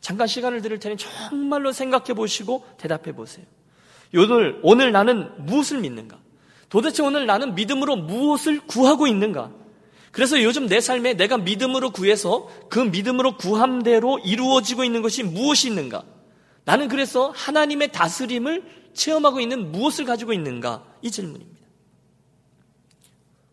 잠깐 0.00 0.26
시간을 0.26 0.60
드릴 0.60 0.80
테니 0.80 0.96
정말로 0.96 1.70
생각해 1.70 2.14
보시고 2.14 2.66
대답해 2.78 3.12
보세요. 3.14 3.46
오늘, 4.14 4.58
오늘 4.64 4.90
나는 4.90 5.46
무엇을 5.46 5.78
믿는가? 5.78 6.18
도대체 6.68 7.04
오늘 7.04 7.26
나는 7.26 7.54
믿음으로 7.54 7.94
무엇을 7.94 8.66
구하고 8.66 9.06
있는가? 9.06 9.52
그래서 10.10 10.42
요즘 10.42 10.66
내 10.66 10.80
삶에 10.80 11.14
내가 11.14 11.36
믿음으로 11.36 11.90
구해서 11.90 12.50
그 12.70 12.80
믿음으로 12.80 13.36
구함대로 13.36 14.18
이루어지고 14.18 14.82
있는 14.82 15.02
것이 15.02 15.22
무엇이 15.22 15.68
있는가? 15.68 16.15
나는 16.66 16.88
그래서 16.88 17.30
하나님의 17.30 17.92
다스림을 17.92 18.90
체험하고 18.92 19.40
있는 19.40 19.70
무엇을 19.70 20.04
가지고 20.04 20.32
있는가? 20.32 20.84
이 21.00 21.12
질문입니다. 21.12 21.64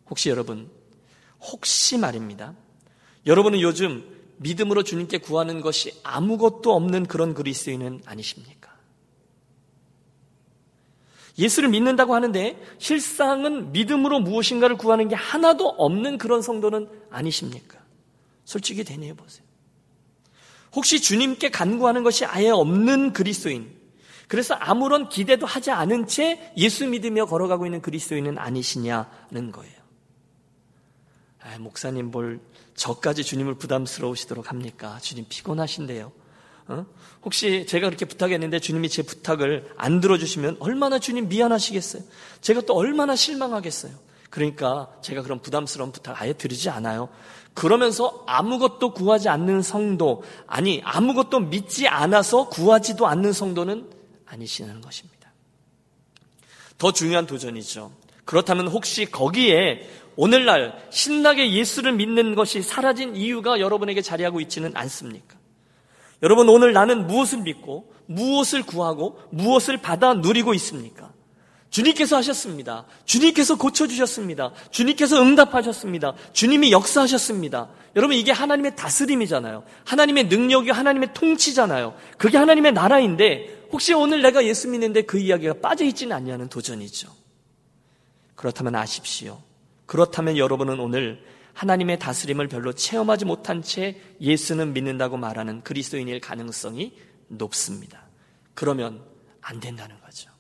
혹시 0.10 0.30
여러분, 0.30 0.70
혹시 1.40 2.00
말입니다. 2.00 2.56
여러분은 3.28 3.62
요즘 3.62 4.04
믿음으로 4.38 4.82
주님께 4.82 5.20
구하는 5.20 5.62
것이 5.62 5.94
아무것도 6.04 6.74
없는 6.74 7.06
그런 7.06 7.36
그리스도인은 7.36 8.02
아니십니까? 8.06 8.74
예수를 11.38 11.70
믿는다고 11.70 12.16
하는데 12.16 12.60
실상은 12.80 13.72
믿음으로 13.72 14.22
무엇인가를 14.22 14.76
구하는 14.76 15.08
게 15.08 15.14
하나도 15.14 15.68
없는 15.70 16.18
그런 16.18 16.42
성도는 16.42 16.90
아니십니까? 17.12 17.78
솔직히 18.44 18.84
대뇌해 18.84 19.14
보세요. 19.14 19.46
혹시 20.76 21.02
주님께 21.02 21.50
간구하는 21.50 22.04
것이 22.04 22.26
아예 22.26 22.50
없는 22.50 23.14
그리스도인, 23.14 23.72
그래서 24.28 24.56
아무런 24.56 25.10
기대도 25.10 25.46
하지 25.46 25.72
않은 25.72 26.08
채 26.08 26.52
예수 26.58 26.88
믿으며 26.88 27.26
걸어가고 27.26 27.66
있는 27.66 27.82
그리스도인은 27.82 28.38
아니시냐는 28.38 29.52
거예요. 29.52 29.74
아, 31.42 31.60
목사님 31.60 32.10
뭘 32.10 32.40
저까지 32.74 33.24
주님을 33.24 33.56
부담스러우시도록 33.56 34.50
합니까? 34.50 34.98
주님 35.02 35.26
피곤하신데요. 35.30 36.12
어? 36.68 36.86
혹시 37.24 37.66
제가 37.68 37.88
그렇게 37.88 38.06
부탁했는데 38.06 38.60
주님이 38.60 38.90
제 38.90 39.02
부탁을 39.04 39.74
안 39.78 40.00
들어주시면 40.00 40.58
얼마나 40.60 40.98
주님 40.98 41.28
미안하시겠어요? 41.28 42.04
제가 42.42 42.62
또 42.62 42.76
얼마나 42.76 43.16
실망하겠어요? 43.16 43.94
그러니까 44.30 44.92
제가 45.02 45.22
그런 45.22 45.42
부담스러운 45.42 45.92
부탁 45.92 46.20
아예 46.20 46.34
드리지 46.34 46.70
않아요. 46.70 47.10
그러면서 47.54 48.24
아무것도 48.26 48.94
구하지 48.94 49.30
않는 49.30 49.62
성도, 49.62 50.24
아니, 50.48 50.82
아무것도 50.84 51.40
믿지 51.40 51.88
않아서 51.88 52.50
구하지도 52.50 53.08
않는 53.08 53.32
성도는 53.32 53.90
아니시는 54.26 54.82
것입니다. 54.82 55.32
더 56.78 56.92
중요한 56.92 57.28
도전이죠. 57.28 57.92
그렇다면 58.26 58.68
혹시 58.68 59.06
거기에 59.06 59.88
오늘날 60.16 60.86
신나게 60.90 61.54
예수를 61.54 61.94
믿는 61.94 62.36
것이 62.36 62.62
사라진 62.62 63.16
이유가 63.16 63.60
여러분에게 63.60 64.02
자리하고 64.02 64.42
있지는 64.42 64.72
않습니까? 64.76 65.38
여러분 66.22 66.50
오늘 66.50 66.74
나는 66.74 67.08
무엇을 67.08 67.40
믿고 67.42 67.94
무엇을 68.06 68.64
구하고 68.64 69.20
무엇을 69.32 69.78
받아 69.78 70.14
누리고 70.14 70.54
있습니까? 70.56 71.13
주님께서 71.74 72.18
하셨습니다. 72.18 72.86
주님께서 73.06 73.58
고쳐주셨습니다. 73.58 74.52
주님께서 74.70 75.20
응답하셨습니다. 75.20 76.14
주님이 76.32 76.72
역사하셨습니다. 76.72 77.70
여러분, 77.96 78.16
이게 78.16 78.32
하나님의 78.32 78.76
다스림이잖아요. 78.76 79.64
하나님의 79.84 80.26
능력이 80.28 80.70
하나님의 80.70 81.16
통치잖아요. 81.16 81.96
그게 82.20 82.38
하나님의 82.38 82.74
나라인데, 82.74 83.70
혹시 83.72 83.96
오늘 83.96 84.22
내가 84.22 84.46
예수 84.46 84.70
믿는데 84.70 85.02
그 85.02 85.18
이야기가 85.18 85.56
빠져있지는 85.62 86.16
않냐는 86.16 86.48
도전이죠. 86.48 87.12
그렇다면 88.36 88.76
아십시오. 88.76 89.42
그렇다면 89.88 90.38
여러분은 90.38 90.80
오늘 90.80 91.26
하나님의 91.54 91.98
다스림을 91.98 92.50
별로 92.50 92.74
체험하지 92.74 93.26
못한 93.26 93.64
채 93.64 94.00
예수는 94.22 94.74
믿는다고 94.74 95.18
말하는 95.18 95.64
그리스도인일 95.64 96.20
가능성이 96.20 96.96
높습니다. 97.30 98.04
그러면 98.54 99.02
안 99.42 99.60
된다는 99.60 100.00
거죠. 100.02 100.33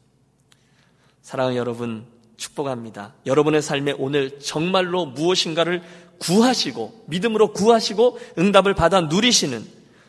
사랑하는 1.23 1.57
여러분, 1.57 2.05
축복합니다. 2.35 3.13
여러분의 3.25 3.61
삶에 3.61 3.95
오늘 3.97 4.39
정말로 4.39 5.05
무엇인가를 5.05 5.81
구하시고, 6.19 7.05
믿음으로 7.07 7.53
구하시고, 7.53 8.19
응답을 8.37 8.73
받아 8.73 8.99
누리시는, 9.01 9.65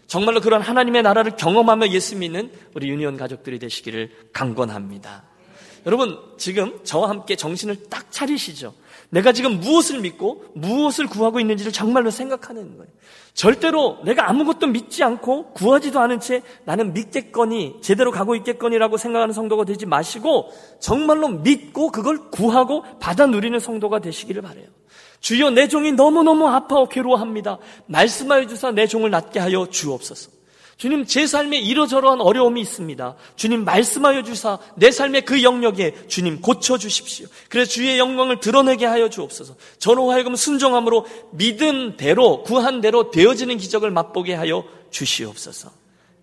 정말로 0.09 0.41
그런 0.41 0.61
하나님의 0.61 1.03
나라를 1.03 1.37
경험하며 1.37 1.91
예수 1.91 2.17
믿는 2.17 2.51
우리 2.75 2.89
유니온 2.91 3.17
가족들이 3.17 3.61
되시기를 3.61 4.11
강권합니다. 4.33 5.23
여러분, 5.87 6.19
지금 6.37 6.81
저와 6.83 7.09
함께 7.11 7.37
정신을 7.37 7.89
딱 7.89 8.11
차리시죠. 8.11 8.75
내가 9.15 9.31
지금 9.31 9.61
무엇을 9.61 10.01
믿고 10.01 10.45
무엇을 10.55 11.07
구하고 11.07 11.39
있는지를 11.39 11.71
정말로 11.71 12.11
생각하는 12.11 12.77
거예요. 12.77 12.91
절대로 13.33 13.99
내가 14.05 14.29
아무것도 14.29 14.67
믿지 14.67 15.05
않고 15.05 15.53
구하지도 15.53 16.01
않은 16.01 16.19
채 16.19 16.43
나는 16.65 16.93
믿겠거니 16.93 17.77
제대로 17.81 18.11
가고 18.11 18.35
있겠거니라고 18.35 18.97
생각하는 18.97 19.33
성도가 19.33 19.67
되지 19.67 19.87
마시고 19.87 20.51
정말로 20.81 21.29
믿고 21.29 21.93
그걸 21.93 22.29
구하고 22.31 22.83
받아 22.99 23.27
누리는 23.27 23.57
성도가 23.61 24.01
되시기를 24.01 24.43
바래요. 24.43 24.67
주여 25.21 25.51
내 25.51 25.69
종이 25.69 25.93
너무너무 25.93 26.49
아파하고 26.49 26.89
괴로워합니다. 26.89 27.59
말씀하여 27.87 28.49
주사 28.49 28.73
내 28.73 28.89
종을 28.89 29.11
낫게 29.11 29.39
하여 29.39 29.69
주옵소서. 29.71 30.34
주님 30.77 31.05
제 31.05 31.27
삶에 31.27 31.59
이러저러한 31.59 32.21
어려움이 32.21 32.61
있습니다. 32.61 33.17
주님 33.37 33.65
말씀하여 33.65 34.23
주사 34.23 34.59
내 34.77 34.91
삶의 34.91 35.25
그 35.25 35.43
영역에 35.43 35.95
주님 36.09 36.41
고쳐 36.41 36.79
주십시오. 36.79 37.27
그래서 37.49 37.71
주의 37.71 37.99
영광을 37.99 38.41
드러내게 38.41 38.87
하여 38.87 39.09
주옵소서. 39.09 39.57
저로 39.79 40.11
하여금 40.11 40.35
순종함으로 40.37 41.07
믿은 41.33 41.97
대로 41.97 42.43
구한 42.43 42.81
대로 42.81 43.11
되어지는 43.11 43.59
기적을 43.59 43.91
맛보게 43.91 44.35
하여 44.35 44.65
주시옵소서. 44.91 45.71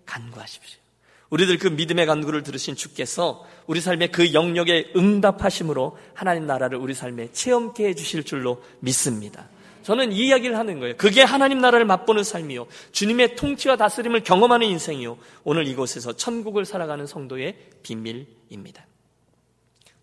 간구하십시오. 0.06 0.82
우리들 1.30 1.56
그 1.56 1.68
믿음의 1.68 2.04
간구를 2.04 2.42
들으신 2.42 2.76
주께서 2.76 3.46
우리 3.66 3.80
삶의 3.80 4.12
그 4.12 4.34
영역에 4.34 4.92
응답하심으로 4.94 5.96
하나님 6.12 6.46
나라를 6.46 6.76
우리 6.76 6.92
삶에 6.92 7.32
체험케 7.32 7.86
해 7.86 7.94
주실 7.94 8.22
줄로 8.24 8.62
믿습니다. 8.80 9.48
저는 9.82 10.12
이 10.12 10.26
이야기를 10.26 10.56
하는 10.56 10.80
거예요. 10.80 10.96
그게 10.96 11.22
하나님 11.22 11.58
나라를 11.58 11.84
맛보는 11.84 12.24
삶이요. 12.24 12.66
주님의 12.92 13.36
통치와 13.36 13.76
다스림을 13.76 14.22
경험하는 14.22 14.66
인생이요. 14.66 15.18
오늘 15.44 15.66
이곳에서 15.66 16.14
천국을 16.14 16.64
살아가는 16.64 17.06
성도의 17.06 17.56
비밀입니다. 17.82 18.86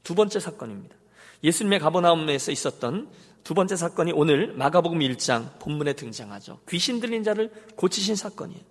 두 0.04 0.16
번째 0.16 0.40
사건입니다. 0.40 0.96
예수님의 1.44 1.80
가버나움에서 1.80 2.52
있었던 2.52 3.10
두 3.44 3.54
번째 3.54 3.76
사건이 3.76 4.12
오늘 4.12 4.54
마가복음 4.54 5.00
1장 5.00 5.60
본문에 5.60 5.94
등장하죠. 5.94 6.60
귀신 6.70 7.00
들린 7.00 7.24
자를 7.24 7.52
고치신 7.76 8.16
사건이에요. 8.16 8.62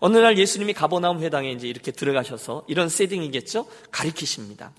어느 0.00 0.16
날 0.16 0.38
예수님이 0.38 0.72
가버나움 0.72 1.20
회당에 1.20 1.50
이제 1.52 1.68
이렇게 1.68 1.90
들어가셔서 1.90 2.64
이런 2.68 2.88
세팅이겠죠? 2.88 3.66
가리키십니다. 3.90 4.72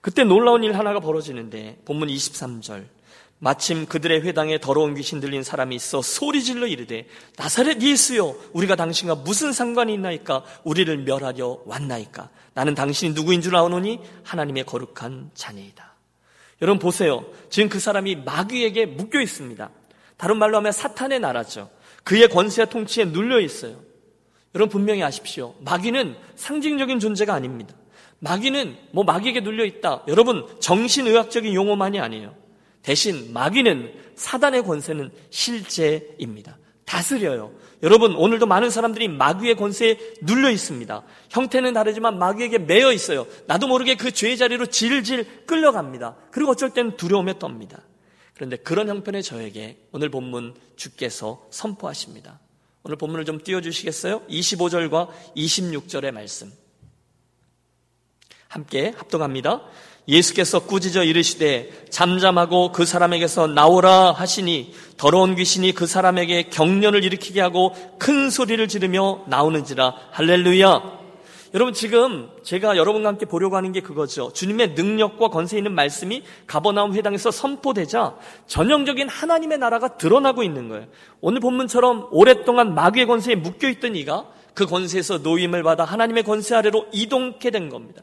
그때 0.00 0.24
놀라운 0.24 0.62
일 0.62 0.78
하나가 0.78 1.00
벌어지는데 1.00 1.80
본문 1.84 2.08
23절 2.08 2.86
마침 3.38 3.86
그들의 3.86 4.22
회당에 4.22 4.58
더러운 4.58 4.94
귀신 4.94 5.20
들린 5.20 5.42
사람이 5.42 5.76
있어 5.76 6.02
소리질러 6.02 6.66
이르되 6.66 7.06
나사렛 7.36 7.80
예수여 7.80 8.34
우리가 8.52 8.74
당신과 8.76 9.16
무슨 9.16 9.52
상관이 9.52 9.94
있나이까 9.94 10.44
우리를 10.64 10.96
멸하려 11.04 11.62
왔나이까 11.64 12.30
나는 12.54 12.74
당신이 12.74 13.14
누구인 13.14 13.40
줄 13.40 13.54
아오노니 13.54 14.00
하나님의 14.24 14.64
거룩한 14.64 15.30
자녀이다 15.34 15.94
여러분 16.62 16.80
보세요 16.80 17.24
지금 17.48 17.68
그 17.68 17.78
사람이 17.78 18.16
마귀에게 18.16 18.86
묶여 18.86 19.20
있습니다 19.20 19.70
다른 20.16 20.38
말로 20.38 20.56
하면 20.56 20.72
사탄의 20.72 21.20
나라죠 21.20 21.70
그의 22.08 22.26
권세와 22.28 22.64
통치에 22.66 23.04
눌려 23.04 23.38
있어요. 23.40 23.76
여러분 24.54 24.70
분명히 24.70 25.02
아십시오. 25.02 25.54
마귀는 25.60 26.16
상징적인 26.36 27.00
존재가 27.00 27.34
아닙니다. 27.34 27.74
마귀는 28.20 28.78
뭐 28.92 29.04
마귀에게 29.04 29.40
눌려 29.40 29.66
있다. 29.66 30.04
여러분 30.08 30.46
정신의학적인 30.58 31.52
용어만이 31.52 32.00
아니에요. 32.00 32.34
대신 32.88 33.34
마귀는 33.34 33.92
사단의 34.14 34.62
권세는 34.62 35.10
실제입니다. 35.28 36.56
다스려요. 36.86 37.52
여러분 37.82 38.16
오늘도 38.16 38.46
많은 38.46 38.70
사람들이 38.70 39.08
마귀의 39.08 39.56
권세에 39.56 39.98
눌려 40.22 40.48
있습니다. 40.48 41.02
형태는 41.28 41.74
다르지만 41.74 42.18
마귀에게 42.18 42.56
매여 42.56 42.94
있어요. 42.94 43.26
나도 43.46 43.68
모르게 43.68 43.94
그 43.94 44.10
죄의 44.10 44.38
자리로 44.38 44.66
질질 44.66 45.44
끌려갑니다. 45.44 46.16
그리고 46.30 46.52
어쩔 46.52 46.70
때는 46.70 46.96
두려움에 46.96 47.34
떱니다. 47.34 47.82
그런데 48.34 48.56
그런 48.56 48.88
형편의 48.88 49.22
저에게 49.22 49.76
오늘 49.92 50.08
본문 50.08 50.54
주께서 50.76 51.46
선포하십니다. 51.50 52.40
오늘 52.84 52.96
본문을 52.96 53.26
좀 53.26 53.42
띄워주시겠어요? 53.42 54.22
25절과 54.30 55.10
26절의 55.36 56.12
말씀. 56.12 56.50
함께 58.48 58.94
합동합니다. 58.96 59.60
예수께서 60.08 60.60
꾸짖어 60.60 61.04
이르시되 61.04 61.70
잠잠하고 61.90 62.72
그 62.72 62.86
사람에게서 62.86 63.46
나오라 63.46 64.12
하시니 64.12 64.72
더러운 64.96 65.36
귀신이 65.36 65.72
그 65.72 65.86
사람에게 65.86 66.44
경련을 66.44 67.04
일으키게 67.04 67.40
하고 67.40 67.74
큰 67.98 68.30
소리를 68.30 68.66
지르며 68.68 69.24
나오는지라 69.26 69.94
할렐루야. 70.10 70.98
여러분 71.54 71.72
지금 71.72 72.28
제가 72.42 72.76
여러분과 72.76 73.08
함께 73.08 73.24
보려고 73.24 73.56
하는 73.56 73.72
게 73.72 73.80
그거죠. 73.80 74.32
주님의 74.34 74.74
능력과 74.74 75.28
권세 75.28 75.56
있는 75.56 75.74
말씀이 75.74 76.22
가버나움 76.46 76.94
회당에서 76.94 77.30
선포되자 77.30 78.16
전형적인 78.46 79.08
하나님의 79.08 79.58
나라가 79.58 79.96
드러나고 79.96 80.42
있는 80.42 80.68
거예요. 80.68 80.86
오늘 81.20 81.40
본문처럼 81.40 82.08
오랫동안 82.10 82.74
마귀의 82.74 83.06
권세에 83.06 83.34
묶여 83.34 83.68
있던 83.68 83.96
이가 83.96 84.26
그 84.52 84.66
권세에서 84.66 85.18
노임을 85.18 85.62
받아 85.62 85.84
하나님의 85.84 86.24
권세 86.24 86.54
아래로 86.54 86.88
이동케 86.92 87.50
된 87.50 87.70
겁니다. 87.70 88.02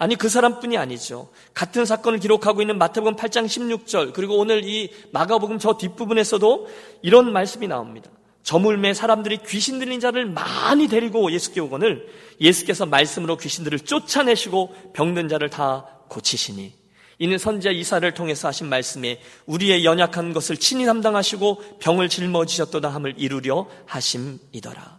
아니 0.00 0.16
그 0.16 0.30
사람뿐이 0.30 0.78
아니죠. 0.78 1.28
같은 1.52 1.84
사건을 1.84 2.20
기록하고 2.20 2.62
있는 2.62 2.78
마태복음 2.78 3.16
8장 3.16 3.44
16절 3.44 4.14
그리고 4.14 4.38
오늘 4.38 4.64
이 4.64 4.90
마가복음 5.12 5.58
저 5.58 5.76
뒷부분에서도 5.76 6.68
이런 7.02 7.30
말씀이 7.34 7.68
나옵니다. 7.68 8.10
저물매 8.42 8.94
사람들이 8.94 9.40
귀신 9.46 9.78
들린 9.78 10.00
자를 10.00 10.24
많이 10.24 10.88
데리고 10.88 11.30
예수께 11.30 11.60
오거늘 11.60 12.08
예수께서 12.40 12.86
말씀으로 12.86 13.36
귀신들을 13.36 13.80
쫓아내시고 13.80 14.92
병든 14.94 15.28
자를 15.28 15.50
다 15.50 15.84
고치시니 16.08 16.72
이는 17.18 17.36
선지자 17.36 17.72
이사를 17.72 18.10
통해서 18.14 18.48
하신 18.48 18.70
말씀에 18.70 19.20
우리의 19.44 19.84
연약한 19.84 20.32
것을 20.32 20.56
친히 20.56 20.86
담당하시고 20.86 21.78
병을 21.78 22.08
짊어지셨도다 22.08 22.88
함을 22.88 23.16
이루려 23.18 23.68
하심이더라. 23.84 24.98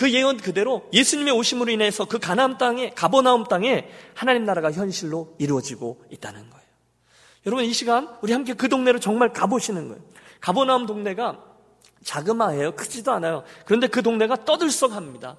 그 0.00 0.10
예언 0.14 0.38
그대로 0.38 0.88
예수님의 0.94 1.34
오심으로 1.34 1.70
인해서 1.70 2.06
그 2.06 2.18
가나안 2.18 2.56
땅에 2.56 2.88
가버나움 2.94 3.44
땅에 3.44 3.86
하나님 4.14 4.46
나라가 4.46 4.72
현실로 4.72 5.34
이루어지고 5.36 6.02
있다는 6.10 6.48
거예요. 6.48 6.64
여러분 7.44 7.66
이 7.66 7.72
시간 7.74 8.08
우리 8.22 8.32
함께 8.32 8.54
그 8.54 8.70
동네로 8.70 8.98
정말 8.98 9.34
가보시는 9.34 9.88
거예요. 9.88 10.02
가버나움 10.40 10.86
동네가 10.86 11.44
자그마해요. 12.02 12.76
크지도 12.76 13.12
않아요. 13.12 13.44
그런데 13.66 13.88
그 13.88 14.02
동네가 14.02 14.46
떠들썩합니다. 14.46 15.36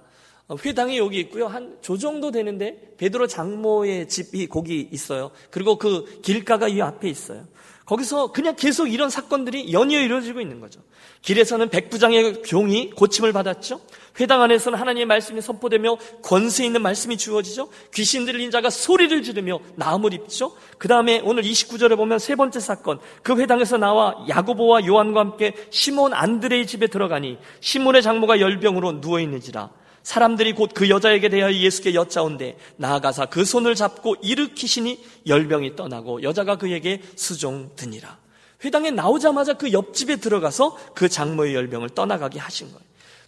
어, 0.48 0.56
회당이 0.64 1.00
여기 1.00 1.20
있고요. 1.22 1.48
한 1.48 1.78
조 1.82 1.98
정도 1.98 2.30
되는데 2.30 2.94
베드로 2.98 3.26
장모의 3.26 4.10
집이 4.10 4.46
거기 4.46 4.88
있어요. 4.92 5.32
그리고 5.50 5.80
그 5.80 6.22
길가가 6.22 6.68
이 6.68 6.80
앞에 6.82 7.10
있어요. 7.10 7.48
거기서 7.86 8.32
그냥 8.32 8.56
계속 8.56 8.88
이런 8.88 9.10
사건들이 9.10 9.74
연이어 9.74 10.02
이루어지고 10.02 10.40
있는 10.40 10.60
거죠. 10.60 10.82
길에서는 11.22 11.70
백부장의 11.70 12.44
종이 12.44 12.90
고침을 12.92 13.34
받았죠. 13.34 13.82
회당 14.20 14.42
안에서는 14.42 14.78
하나님의 14.78 15.06
말씀이 15.06 15.42
선포되며 15.42 15.98
권세 16.22 16.66
있는 16.66 16.82
말씀이 16.82 17.18
주어지죠. 17.18 17.70
귀신 17.94 18.26
들린 18.26 18.52
자가 18.52 18.70
소리를 18.70 19.24
지르며 19.24 19.60
나음을 19.76 20.14
입죠. 20.14 20.56
그 20.78 20.88
다음에 20.88 21.22
오늘 21.24 21.44
29절에 21.44 21.96
보면 21.96 22.20
세 22.20 22.36
번째 22.36 22.60
사건. 22.60 23.00
그 23.24 23.40
회당에서 23.40 23.78
나와 23.78 24.26
야고보와 24.28 24.86
요한과 24.86 25.20
함께 25.20 25.54
시몬 25.70 26.14
안드레의 26.14 26.68
집에 26.68 26.88
들어가니 26.88 27.38
시몬의 27.62 28.02
장모가 28.02 28.40
열병으로 28.40 29.02
누워 29.02 29.20
있는지라. 29.20 29.70
사람들이 30.04 30.54
곧 30.54 30.74
그 30.74 30.90
여자에게 30.90 31.30
대하여 31.30 31.54
예수께 31.54 31.94
여짜온데 31.94 32.58
나아가사 32.78 33.28
그 33.28 33.46
손을 33.46 33.76
잡고 33.76 34.16
일으키시니 34.22 35.04
열병이 35.28 35.76
떠나고 35.76 36.24
여자가 36.24 36.58
그에게 36.58 37.02
수종 37.16 37.72
드니라. 37.76 38.18
회당에 38.64 38.92
나오자마자 38.92 39.54
그 39.54 39.72
옆집에 39.72 40.18
들어가서 40.18 40.78
그 40.96 41.10
장모의 41.10 41.56
열병을 41.56 41.90
떠나가게 41.90 42.40
하신 42.40 42.68
거예요. 42.68 42.82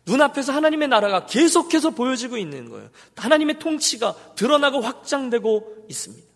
눈앞에서 0.06 0.52
하나님의 0.52 0.90
나라가 0.90 1.26
계속해서 1.26 1.92
보여지고 1.92 2.38
있는 2.38 2.70
거예요. 2.70 2.90
하나님의 3.16 3.60
통치가 3.60 4.16
드러나고 4.36 4.82
확장되고 4.82 5.86
있습니다. 5.90 6.28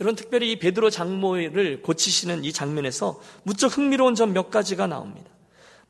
여러분 0.00 0.16
특별히 0.16 0.52
이 0.52 0.58
베드로 0.58 0.90
장모를 0.90 1.82
고치시는 1.82 2.44
이 2.44 2.52
장면에서 2.52 3.20
무척 3.42 3.76
흥미로운 3.76 4.14
점 4.14 4.32
몇 4.32 4.50
가지가 4.50 4.86
나옵니다. 4.86 5.31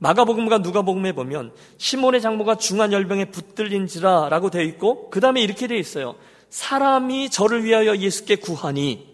마가복음과 0.03 0.59
누가복음에 0.59 1.13
보면 1.13 1.53
시몬의 1.79 2.21
장모가 2.21 2.57
중한 2.57 2.93
열병에 2.93 3.27
붙들린지라라고 3.27 4.51
되어 4.51 4.63
있고 4.63 5.09
그 5.11 5.21
다음에 5.21 5.41
이렇게 5.41 5.69
되어 5.69 5.79
있어요. 5.79 6.17
사람이 6.51 7.31
저를 7.31 7.63
위하여 7.63 7.97
예수께 7.97 8.37
구하니 8.37 9.07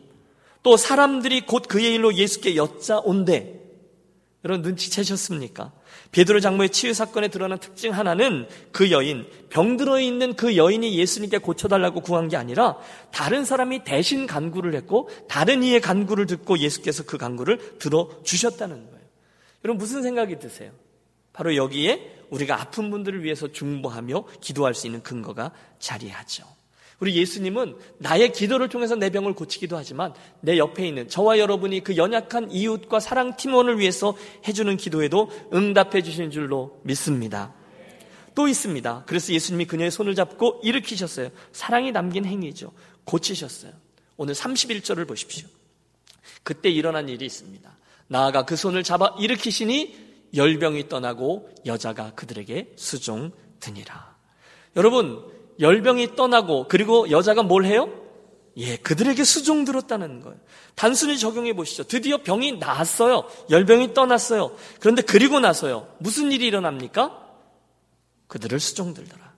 또 0.63 0.79
사람들이 0.79 1.43
곧 1.43 1.65
그의 1.69 1.95
일로 1.95 2.15
예수께 2.15 2.57
여짜온대. 2.57 3.55
여러분 4.45 4.63
눈치채셨습니까? 4.63 5.73
베드로 6.13 6.41
장모의 6.41 6.71
치유 6.71 6.95
사건에 6.95 7.29
드러난 7.29 7.59
특징 7.59 7.93
하나는 7.93 8.49
그 8.73 8.91
여인, 8.91 9.27
병들어 9.51 10.01
있는 10.01 10.37
그 10.37 10.57
여인이 10.57 10.97
예수님께 10.97 11.39
고쳐달라고 11.39 12.01
구한 12.01 12.29
게 12.29 12.39
아니라 12.39 12.79
다른 13.13 13.45
사람이 13.45 13.85
대신 13.85 14.27
간구를 14.27 14.75
했고 14.75 15.11
다른 15.29 15.63
이의 15.63 15.83
간구를 15.83 16.25
듣고 16.25 16.59
예수께서 16.59 17.03
그 17.05 17.19
간구를 17.19 17.79
들어주셨다는 17.79 18.77
거예요. 18.87 18.98
여러분 19.69 19.77
무슨 19.77 20.03
생각이 20.03 20.39
드세요? 20.39 20.73
바로 21.35 21.55
여기에 21.55 22.25
우리가 22.31 22.59
아픈 22.59 22.91
분들을 22.91 23.23
위해서 23.23 23.53
중보하며 23.53 24.25
기도할 24.41 24.73
수 24.73 24.87
있는 24.87 25.03
근거가 25.03 25.53
자리하죠. 25.79 26.45
우리 27.01 27.15
예수님은 27.17 27.77
나의 27.99 28.33
기도를 28.33 28.71
통해서 28.71 28.97
내 28.97 29.11
병을 29.11 29.35
고치기도 29.35 29.77
하지만 29.77 30.15
내 30.41 30.57
옆에 30.57 30.89
있는 30.89 31.07
저와 31.07 31.39
여러분이 31.39 31.85
그 31.85 31.99
연약한 31.99 32.51
이웃과 32.51 32.99
사랑 32.99 33.37
팀원을 33.37 33.79
위해서 33.79 34.17
해주는 34.49 34.75
기도에도 34.79 35.31
응답해 35.53 36.03
주시는 36.03 36.31
줄로 36.31 36.81
믿습니다. 36.83 37.53
또 38.35 38.49
있습니다. 38.49 39.05
그래서 39.07 39.35
예수님이 39.35 39.67
그녀의 39.67 39.91
손을 39.91 40.15
잡고 40.15 40.61
일으키셨어요. 40.65 41.29
사랑이 41.53 41.93
남긴 41.93 42.25
행위죠. 42.25 42.73
고치셨어요. 43.05 43.73
오늘 44.17 44.33
31절을 44.33 45.07
보십시오. 45.07 45.47
그때 46.43 46.71
일어난 46.71 47.09
일이 47.09 47.27
있습니다. 47.27 47.78
나아가 48.09 48.45
그 48.45 48.57
손을 48.57 48.83
잡아 48.83 49.15
일으키시니 49.19 50.09
열병이 50.35 50.89
떠나고 50.89 51.49
여자가 51.65 52.13
그들에게 52.15 52.73
수종 52.77 53.31
드니라. 53.61 54.17
여러분, 54.77 55.25
열병이 55.61 56.17
떠나고 56.17 56.69
그리고 56.69 57.11
여자가 57.11 57.43
뭘 57.43 57.65
해요? 57.65 57.91
예, 58.57 58.77
그들에게 58.77 59.23
수종 59.23 59.65
들었다는 59.65 60.21
거예요. 60.21 60.37
단순히 60.75 61.19
적용해 61.19 61.55
보시죠. 61.55 61.85
드디어 61.85 62.19
병이 62.19 62.53
나았어요. 62.59 63.29
열병이 63.51 63.95
떠났어요. 63.95 64.57
그런데 64.81 65.03
그리고 65.03 65.39
나서요. 65.39 65.89
무슨 65.99 66.33
일이 66.33 66.47
일어납니까? 66.47 67.27
그들을 68.27 68.59
수종 68.59 68.95
들더라. 68.95 69.29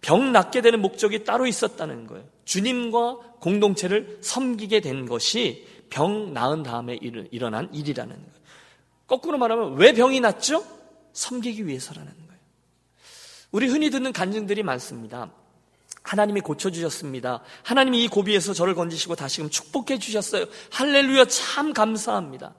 병 0.00 0.32
낫게 0.32 0.62
되는 0.62 0.80
목적이 0.80 1.24
따로 1.24 1.46
있었다는 1.46 2.06
거예요. 2.06 2.24
주님과 2.44 3.16
공동체를 3.40 4.18
섬기게 4.22 4.80
된 4.80 5.06
것이 5.06 5.66
병 5.90 6.32
나은 6.32 6.62
다음에 6.62 6.98
일어난 7.00 7.68
일이라는 7.74 8.14
거예요. 8.14 8.40
거꾸로 9.06 9.38
말하면 9.38 9.76
왜 9.76 9.92
병이 9.92 10.20
났죠? 10.20 10.64
섬기기 11.12 11.66
위해서라는 11.66 12.10
거예요. 12.12 12.40
우리 13.50 13.66
흔히 13.66 13.90
듣는 13.90 14.12
간증들이 14.12 14.62
많습니다. 14.62 15.32
하나님이 16.02 16.40
고쳐주셨습니다. 16.40 17.42
하나님이 17.62 18.04
이 18.04 18.08
고비에서 18.08 18.54
저를 18.54 18.74
건지시고 18.74 19.16
다시금 19.16 19.50
축복해 19.50 19.98
주셨어요. 19.98 20.46
할렐루야 20.70 21.26
참 21.26 21.72
감사합니다. 21.72 22.54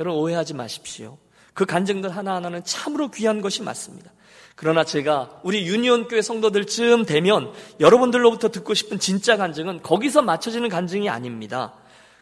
여러분 0.00 0.20
오해하지 0.22 0.54
마십시오. 0.54 1.18
그 1.54 1.66
간증들 1.66 2.10
하나하나는 2.10 2.64
참으로 2.64 3.10
귀한 3.10 3.42
것이 3.42 3.62
맞습니다. 3.62 4.10
그러나 4.56 4.84
제가 4.84 5.40
우리 5.44 5.66
유니온교회 5.66 6.22
성도들쯤 6.22 7.04
되면 7.04 7.52
여러분들로부터 7.80 8.50
듣고 8.50 8.74
싶은 8.74 8.98
진짜 8.98 9.36
간증은 9.36 9.82
거기서 9.82 10.22
맞춰지는 10.22 10.68
간증이 10.68 11.08
아닙니다. 11.08 11.74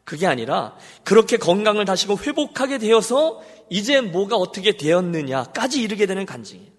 그게 0.05 0.27
아니라 0.27 0.77
그렇게 1.05 1.37
건강을 1.37 1.85
다시고 1.85 2.19
회복하게 2.19 2.79
되어서 2.79 3.41
이제 3.69 4.01
뭐가 4.01 4.37
어떻게 4.37 4.77
되었느냐까지 4.77 5.81
이르게 5.81 6.07
되는 6.07 6.27
간증이에요. 6.27 6.71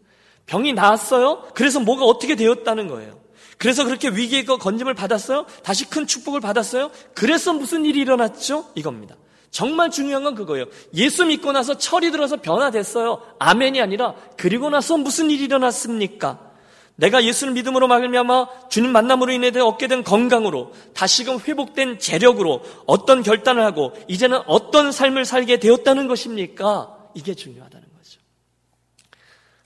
병이 0.46 0.74
나았어요? 0.74 1.48
그래서 1.54 1.80
뭐가 1.80 2.04
어떻게 2.06 2.36
되었다는 2.36 2.88
거예요. 2.88 3.22
그래서 3.58 3.86
그렇게 3.86 4.10
위기의 4.10 4.46
건짐을 4.46 4.96
받았어요? 4.96 5.46
다시 5.64 5.90
큰 5.90 6.08
축복을 6.08 6.42
받았어요? 6.42 6.92
그래서 7.14 7.54
무슨 7.54 7.86
일이 7.86 8.00
일어났죠? 8.00 8.66
이겁니다. 8.76 9.16
정말 9.52 9.92
중요한 9.92 10.24
건 10.24 10.36
그거예요. 10.36 10.66
예수 10.96 11.26
믿고 11.26 11.52
나서 11.52 11.78
철이 11.78 12.12
들어서 12.12 12.38
변화됐어요. 12.38 13.22
아멘이 13.38 13.80
아니라 13.82 14.16
그리고 14.38 14.70
나서 14.70 14.98
무슨 14.98 15.30
일이 15.30 15.44
일어났습니까? 15.44 16.51
내가 16.96 17.24
예수를 17.24 17.54
믿음으로 17.54 17.88
말미암아 17.88 18.70
주님 18.70 18.92
만남으로 18.92 19.32
인해 19.32 19.50
얻게 19.60 19.88
된 19.88 20.04
건강으로 20.04 20.74
다시금 20.94 21.40
회복된 21.40 22.00
재력으로 22.00 22.64
어떤 22.86 23.24
결단을 23.24 23.64
하고 23.64 23.94
이제는 24.08 24.42
어떤 24.46 24.92
삶을 24.92 25.26
살게 25.26 25.60
되었다는 25.60 26.08
것입니까? 26.08 27.10
이게 27.16 27.34
중요하다는 27.34 27.88
거죠. 27.98 28.22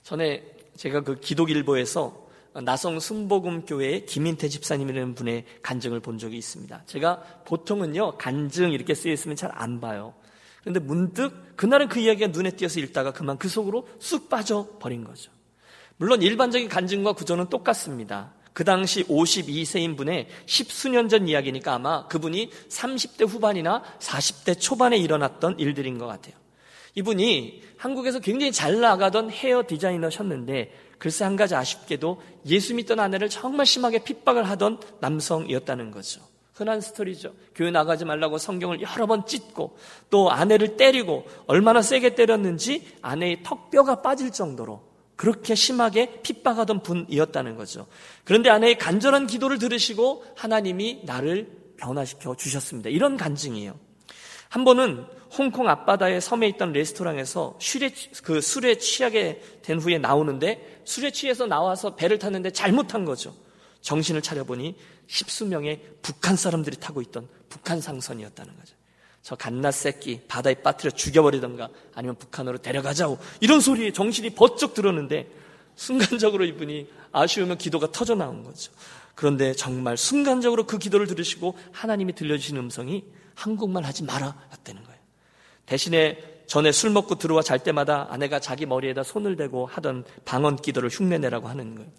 전에 0.03 0.43
제가 0.77 1.01
그 1.01 1.19
기독일보에서 1.19 2.25
나성 2.63 3.01
순복음 3.01 3.65
교회의 3.65 4.05
김인태 4.05 4.47
집사님이라는 4.47 5.15
분의 5.15 5.43
간증을 5.61 5.99
본 5.99 6.17
적이 6.17 6.38
있습니다. 6.38 6.83
제가 6.85 7.21
보통은요 7.45 8.17
간증 8.17 8.71
이렇게 8.71 8.93
쓰여 8.95 9.11
있으면 9.11 9.35
잘 9.35 9.51
안 9.53 9.81
봐요. 9.81 10.13
그런데 10.61 10.79
문득 10.79 11.55
그날은 11.57 11.89
그 11.89 11.99
이야기가 11.99 12.27
눈에 12.27 12.51
띄어서 12.51 12.79
읽다가 12.79 13.11
그만 13.11 13.38
그 13.38 13.49
속으로 13.49 13.88
쑥 13.99 14.29
빠져 14.29 14.67
버린 14.79 15.03
거죠. 15.03 15.31
물론 15.97 16.21
일반적인 16.21 16.67
간증과 16.67 17.13
구조는 17.13 17.47
똑같습니다. 17.49 18.34
그 18.53 18.63
당시 18.63 19.03
52세인 19.03 19.97
분의 19.97 20.27
십수년 20.45 21.10
전 21.10 21.27
이야기니까 21.27 21.73
아마 21.73 22.08
그분이 22.08 22.49
30대 22.69 23.27
후반이나 23.27 23.84
40대 23.99 24.60
초반에 24.60 24.97
일어났던 24.97 25.60
일들인 25.60 25.97
것 25.97 26.08
같아요. 26.08 26.36
이분이 26.95 27.62
한국에서 27.77 28.19
굉장히 28.19 28.53
잘 28.53 28.79
나가던 28.79 29.29
헤어 29.29 29.63
디자이너셨는데 29.67 30.71
글쎄 30.97 31.25
한 31.25 31.36
가지 31.36 31.53
아쉽게도 31.53 32.21
예수 32.45 32.73
믿던 32.73 32.99
아내를 33.01 33.27
정말 33.27 33.65
심하게 33.65 33.99
핍박을 33.99 34.49
하던 34.49 34.79
남성이었다는 35.01 35.91
거죠. 35.91 36.21
흔한 36.53 36.79
스토리죠. 36.79 37.34
교회 37.53 37.69
나가지 37.69 38.05
말라고 38.05 38.38
성경을 38.38 38.81
여러 38.81 39.05
번 39.05 39.25
찢고 39.25 39.77
또 40.10 40.31
아내를 40.31 40.77
때리고 40.77 41.25
얼마나 41.47 41.81
세게 41.81 42.15
때렸는지 42.15 42.88
아내의 43.01 43.43
턱뼈가 43.43 44.01
빠질 44.01 44.31
정도로 44.31 44.94
그렇게 45.15 45.56
심하게 45.56 46.21
핍박하던 46.21 46.84
분이었다는 46.84 47.56
거죠. 47.56 47.88
그런데 48.23 48.49
아내의 48.49 48.78
간절한 48.78 49.28
기도를 49.28 49.60
들으시고 49.60 50.25
하나님이 50.36 51.01
나를 51.06 51.49
변화시켜 51.78 52.36
주셨습니다. 52.36 52.89
이런 52.89 53.17
간증이에요. 53.17 53.78
한 54.49 54.63
번은 54.63 55.06
홍콩 55.38 55.67
앞바다의 55.67 56.21
섬에 56.21 56.47
있던 56.49 56.71
레스토랑에서 56.71 57.58
술에, 57.60 57.91
그 58.23 58.39
술에 58.39 58.78
취하게 58.78 59.41
된 59.62 59.80
후에 59.80 59.97
나오는데 59.97 60.82
술에 60.86 61.12
취해서 61.12 61.45
나와서 61.45 61.95
배를 61.95 62.19
탔는데 62.19 62.51
잘못한 62.51 63.06
거죠. 63.06 63.36
정신을 63.82 64.21
차려보니 64.21 64.75
십수명의 65.08 65.82
북한 66.01 66.36
사람들이 66.36 66.78
타고 66.78 67.01
있던 67.01 67.28
북한 67.49 67.82
상선이었다는 67.82 68.56
거죠. 68.56 68.75
저 69.25 69.35
갓나 69.35 69.71
새끼 69.71 70.21
바다에 70.27 70.53
빠뜨려 70.53 70.91
죽여버리던가 70.91 71.69
아니면 71.95 72.15
북한으로 72.15 72.59
데려가자고 72.59 73.17
이런 73.39 73.59
소리에 73.59 73.91
정신이 73.91 74.29
번쩍 74.29 74.75
들었는데 74.75 75.27
순간적으로 75.75 76.45
이분이 76.45 76.88
아쉬우면 77.11 77.57
기도가 77.57 77.91
터져 77.91 78.13
나온 78.13 78.43
거죠. 78.43 78.71
그런데 79.15 79.53
정말 79.53 79.97
순간적으로 79.97 80.67
그 80.67 80.77
기도를 80.77 81.07
들으시고 81.07 81.57
하나님이 81.71 82.13
들려주신 82.13 82.55
음성이 82.57 83.03
한국말 83.33 83.83
하지 83.83 84.03
마라 84.03 84.27
였다는 84.53 84.83
거예요. 84.83 84.99
대신에 85.65 86.19
전에 86.45 86.71
술 86.71 86.91
먹고 86.91 87.15
들어와 87.15 87.41
잘 87.41 87.57
때마다 87.57 88.07
아내가 88.11 88.39
자기 88.39 88.67
머리에다 88.67 89.01
손을 89.01 89.38
대고 89.38 89.65
하던 89.65 90.05
방언 90.25 90.57
기도를 90.57 90.89
흉내내라고 90.89 91.47
하는 91.47 91.73
거예요. 91.73 91.89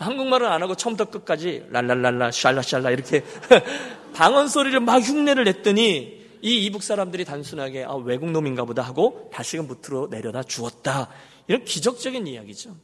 한국말은 0.00 0.48
안 0.48 0.60
하고 0.60 0.74
처음부터 0.74 1.08
끝까지 1.12 1.66
랄랄랄라 1.70 2.32
샬라샬라 2.32 2.90
이렇게 2.90 3.22
방언 4.12 4.48
소리를 4.48 4.80
막 4.80 4.98
흉내를 4.98 5.44
냈더니 5.44 6.23
이 6.44 6.62
이북 6.66 6.82
사람들이 6.82 7.24
단순하게 7.24 7.84
아, 7.84 7.94
외국 7.94 8.30
놈인가 8.30 8.66
보다 8.66 8.82
하고 8.82 9.30
다시금 9.32 9.66
무트로 9.66 10.08
내려다 10.10 10.42
주었다. 10.42 11.08
이런 11.48 11.64
기적적인 11.64 12.26
이야기죠. 12.26 12.76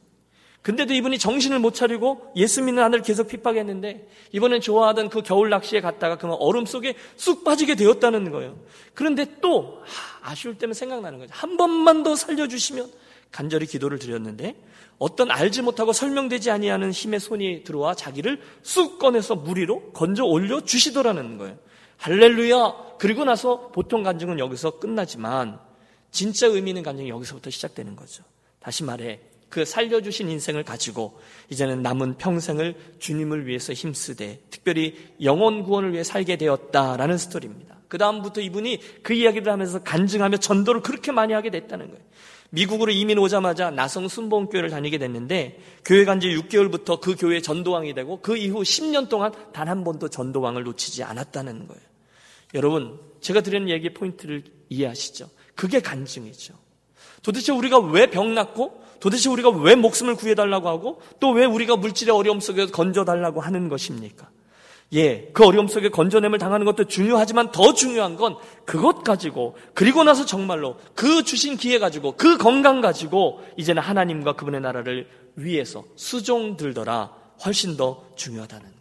근데도 0.63 0.95
이분이 0.95 1.19
정신을 1.19 1.59
못 1.59 1.75
차리고 1.75 2.31
예수 2.35 2.63
믿는 2.63 2.81
아내를 2.81 3.03
계속 3.03 3.27
핍박했는데 3.27 4.07
이번엔 4.31 4.61
좋아하던 4.61 5.09
그 5.09 5.21
겨울 5.21 5.51
낚시에 5.51 5.79
갔다가 5.79 6.17
그만 6.17 6.37
얼음 6.39 6.65
속에 6.65 6.95
쑥 7.17 7.43
빠지게 7.43 7.75
되었다는 7.75 8.31
거예요. 8.31 8.57
그런데 8.95 9.27
또 9.41 9.83
아쉬울 10.23 10.57
때면 10.57 10.73
생각나는 10.73 11.19
거죠. 11.19 11.31
한 11.31 11.55
번만 11.55 12.01
더 12.01 12.15
살려주시면 12.15 12.89
간절히 13.31 13.67
기도를 13.67 13.99
드렸는데 13.99 14.55
어떤 14.97 15.29
알지 15.29 15.61
못하고 15.61 15.93
설명되지 15.93 16.49
아니하는 16.49 16.89
힘의 16.91 17.19
손이 17.19 17.63
들어와 17.63 17.93
자기를 17.93 18.41
쑥 18.63 18.97
꺼내서 18.97 19.35
무리로 19.35 19.91
건져 19.91 20.23
올려 20.23 20.61
주시더라는 20.61 21.37
거예요. 21.37 21.57
할렐루야. 22.01 22.97
그리고 22.97 23.23
나서 23.25 23.69
보통 23.69 24.01
간증은 24.01 24.39
여기서 24.39 24.79
끝나지만 24.79 25.59
진짜 26.09 26.47
의미 26.47 26.71
있는 26.71 26.81
간증이 26.81 27.09
여기서부터 27.09 27.49
시작되는 27.51 27.95
거죠. 27.95 28.23
다시 28.59 28.83
말해 28.83 29.19
그 29.49 29.65
살려주신 29.65 30.29
인생을 30.29 30.63
가지고 30.63 31.19
이제는 31.49 31.83
남은 31.83 32.17
평생을 32.17 32.75
주님을 32.99 33.45
위해서 33.45 33.73
힘쓰되 33.73 34.39
특별히 34.49 34.95
영혼 35.21 35.63
구원을 35.63 35.93
위해 35.93 36.03
살게 36.03 36.37
되었다라는 36.37 37.17
스토리입니다. 37.19 37.77
그 37.87 37.97
다음부터 37.99 38.41
이분이 38.41 38.79
그 39.03 39.13
이야기를 39.13 39.51
하면서 39.51 39.83
간증하며 39.83 40.37
전도를 40.37 40.81
그렇게 40.81 41.11
많이 41.11 41.33
하게 41.33 41.51
됐다는 41.51 41.87
거예요. 41.89 42.01
미국으로 42.49 42.91
이민 42.91 43.17
오자마자 43.19 43.69
나성 43.71 44.07
순복음교회를 44.07 44.69
다니게 44.71 44.97
됐는데 44.97 45.59
교회 45.85 46.03
간 46.03 46.19
지 46.19 46.27
6개월부터 46.29 46.99
그 46.99 47.15
교회 47.15 47.41
전도왕이 47.41 47.93
되고 47.93 48.21
그 48.21 48.37
이후 48.37 48.61
10년 48.61 49.07
동안 49.07 49.31
단 49.53 49.67
한 49.67 49.83
번도 49.83 50.09
전도왕을 50.09 50.63
놓치지 50.63 51.03
않았다는 51.03 51.67
거예요. 51.67 51.90
여러분, 52.53 52.99
제가 53.21 53.41
드리는 53.41 53.69
얘기의 53.69 53.93
포인트를 53.93 54.43
이해하시죠? 54.69 55.29
그게 55.55 55.79
간증이죠. 55.79 56.53
도대체 57.21 57.51
우리가 57.51 57.79
왜 57.79 58.09
병났고, 58.09 58.81
도대체 58.99 59.29
우리가 59.29 59.49
왜 59.49 59.75
목숨을 59.75 60.15
구해달라고 60.15 60.67
하고, 60.69 61.01
또 61.19 61.31
왜 61.31 61.45
우리가 61.45 61.75
물질의 61.75 62.15
어려움 62.15 62.39
속에서 62.39 62.71
건져달라고 62.71 63.41
하는 63.41 63.69
것입니까? 63.69 64.29
예, 64.93 65.29
그 65.33 65.45
어려움 65.45 65.67
속에 65.67 65.89
건져냄을 65.89 66.37
당하는 66.37 66.65
것도 66.65 66.85
중요하지만 66.85 67.51
더 67.51 67.73
중요한 67.73 68.17
건 68.17 68.35
그것 68.65 69.03
가지고, 69.03 69.55
그리고 69.73 70.03
나서 70.03 70.25
정말로 70.25 70.77
그 70.95 71.23
주신 71.23 71.55
기회 71.55 71.79
가지고, 71.79 72.17
그 72.17 72.37
건강 72.37 72.81
가지고, 72.81 73.39
이제는 73.55 73.81
하나님과 73.81 74.33
그분의 74.33 74.59
나라를 74.61 75.07
위해서 75.35 75.83
수종 75.95 76.57
들더라 76.57 77.15
훨씬 77.45 77.77
더 77.77 78.03
중요하다는 78.15 78.80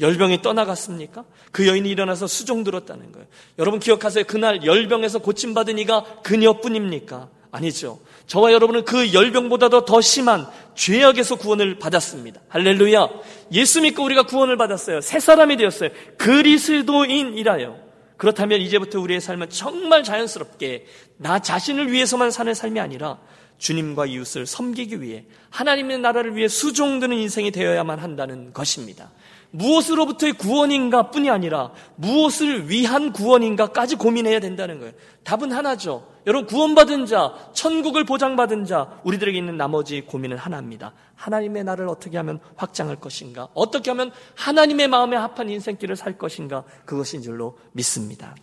열병이 0.00 0.42
떠나갔습니까? 0.42 1.24
그 1.52 1.66
여인이 1.66 1.88
일어나서 1.88 2.26
수종 2.26 2.64
들었다는 2.64 3.12
거예요. 3.12 3.26
여러분 3.58 3.80
기억하세요? 3.80 4.24
그날 4.24 4.64
열병에서 4.64 5.20
고침받은 5.20 5.78
이가 5.78 6.04
그녀뿐입니까? 6.22 7.30
아니죠. 7.50 8.00
저와 8.26 8.52
여러분은 8.52 8.84
그 8.84 9.14
열병보다도 9.14 9.84
더 9.84 10.00
심한 10.00 10.46
죄악에서 10.74 11.36
구원을 11.36 11.78
받았습니다. 11.78 12.40
할렐루야. 12.48 13.08
예수 13.52 13.80
믿고 13.80 14.04
우리가 14.04 14.24
구원을 14.24 14.56
받았어요. 14.56 15.00
새 15.00 15.20
사람이 15.20 15.56
되었어요. 15.56 15.90
그리스도인이라요. 16.18 17.86
그렇다면 18.16 18.60
이제부터 18.60 19.00
우리의 19.00 19.20
삶은 19.20 19.50
정말 19.50 20.02
자연스럽게 20.02 20.86
나 21.18 21.38
자신을 21.38 21.92
위해서만 21.92 22.30
사는 22.30 22.52
삶이 22.52 22.80
아니라 22.80 23.18
주님과 23.58 24.06
이웃을 24.06 24.46
섬기기 24.46 25.00
위해 25.00 25.24
하나님의 25.50 25.98
나라를 25.98 26.36
위해 26.36 26.48
수종드는 26.48 27.16
인생이 27.16 27.50
되어야만 27.50 27.98
한다는 27.98 28.52
것입니다. 28.52 29.10
무엇으로부터의 29.50 30.34
구원인가 30.34 31.10
뿐이 31.10 31.30
아니라 31.30 31.72
무엇을 31.96 32.68
위한 32.68 33.12
구원인가까지 33.12 33.96
고민해야 33.96 34.40
된다는 34.40 34.78
거예요. 34.80 34.92
답은 35.24 35.52
하나죠. 35.52 36.06
여러분, 36.26 36.46
구원받은 36.46 37.06
자, 37.06 37.34
천국을 37.52 38.04
보장받은 38.04 38.64
자, 38.64 39.00
우리들에게 39.04 39.38
있는 39.38 39.56
나머지 39.56 40.00
고민은 40.02 40.36
하나입니다. 40.36 40.92
하나님의 41.14 41.64
나를 41.64 41.88
어떻게 41.88 42.16
하면 42.16 42.40
확장할 42.56 42.96
것인가? 42.96 43.48
어떻게 43.54 43.90
하면 43.90 44.10
하나님의 44.34 44.88
마음에 44.88 45.16
합한 45.16 45.48
인생길을 45.48 45.96
살 45.96 46.18
것인가? 46.18 46.64
그것인 46.84 47.22
줄로 47.22 47.58
믿습니다. 47.72 48.34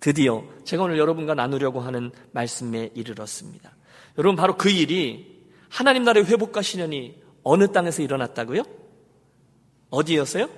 드디어 0.00 0.44
제가 0.64 0.84
오늘 0.84 0.98
여러분과 0.98 1.34
나누려고 1.34 1.80
하는 1.80 2.10
말씀에 2.32 2.90
이르렀습니다. 2.94 3.72
여러분, 4.16 4.36
바로 4.36 4.56
그 4.56 4.70
일이 4.70 5.38
하나님 5.68 6.04
나라의 6.04 6.26
회복과 6.26 6.62
신현이 6.62 7.22
어느 7.42 7.70
땅에서 7.70 8.02
일어났다고요? 8.02 8.77
어디였어요? 9.90 10.48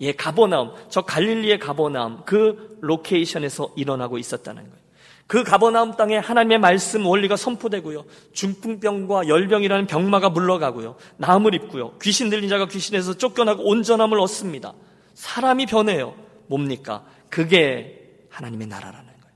예, 0.00 0.12
가보나움. 0.12 0.72
저 0.88 1.02
갈릴리의 1.02 1.58
가보나움. 1.58 2.22
그 2.24 2.78
로케이션에서 2.80 3.72
일어나고 3.76 4.18
있었다는 4.18 4.62
거예요. 4.62 4.82
그 5.26 5.44
가버나움 5.44 5.96
땅에 5.96 6.18
하나님의 6.18 6.58
말씀 6.58 7.06
원리가 7.06 7.36
선포되고요. 7.36 8.04
중풍병과 8.32 9.28
열병이라는 9.28 9.86
병마가 9.86 10.28
물러가고요. 10.30 10.96
나음을 11.16 11.54
입고요. 11.54 11.96
귀신 12.02 12.28
들린 12.28 12.48
자가 12.48 12.66
귀신에서 12.66 13.14
쫓겨나고 13.14 13.62
온전함을 13.64 14.18
얻습니다. 14.20 14.74
사람이 15.14 15.66
변해요. 15.66 16.14
뭡니까? 16.48 17.04
그게 17.30 18.26
하나님의 18.28 18.66
나라라는 18.66 19.06
거예요. 19.06 19.34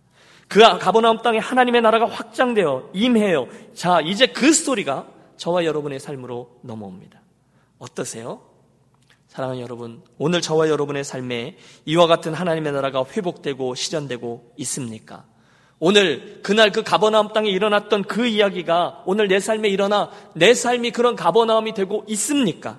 그 0.49 0.61
가버나움 0.79 1.23
땅에 1.23 1.39
하나님의 1.39 1.81
나라가 1.81 2.07
확장되어 2.07 2.91
임해요. 2.93 3.47
자, 3.73 4.01
이제 4.01 4.27
그 4.27 4.53
스토리가 4.53 5.07
저와 5.37 5.65
여러분의 5.65 6.01
삶으로 6.01 6.59
넘어옵니다. 6.63 7.23
어떠세요? 7.79 8.41
사랑하는 9.37 9.61
여러분, 9.61 10.01
오늘 10.17 10.41
저와 10.41 10.71
여러분의 10.71 11.05
삶에 11.05 11.59
이와 11.85 12.07
같은 12.07 12.33
하나님의 12.33 12.73
나라가 12.73 13.05
회복되고 13.05 13.75
실현되고 13.75 14.55
있습니까? 14.57 15.27
오늘 15.79 16.41
그날 16.43 16.73
그 16.73 16.83
가버나움 16.83 17.35
땅에 17.35 17.51
일어났던 17.51 18.05
그 18.05 18.27
이야기가 18.27 19.03
오늘 19.05 19.29
내 19.29 19.39
삶에 19.39 19.69
일어나 19.69 20.11
내 20.35 20.55
삶이 20.55 20.93
그런 20.93 21.17
가버나움이 21.17 21.75
되고 21.75 22.03
있습니까? 22.09 22.79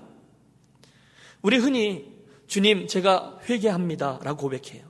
우리 1.44 1.58
흔히 1.58 2.06
주님 2.48 2.88
제가 2.88 3.38
회개합니다라고 3.48 4.42
고백해요. 4.42 4.84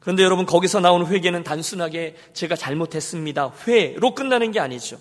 그런데 0.00 0.22
여러분 0.22 0.46
거기서 0.46 0.80
나오는 0.80 1.06
회개는 1.06 1.44
단순하게 1.44 2.16
제가 2.32 2.56
잘못했습니다. 2.56 3.52
회로 3.66 4.14
끝나는 4.14 4.52
게 4.52 4.60
아니죠. 4.60 4.96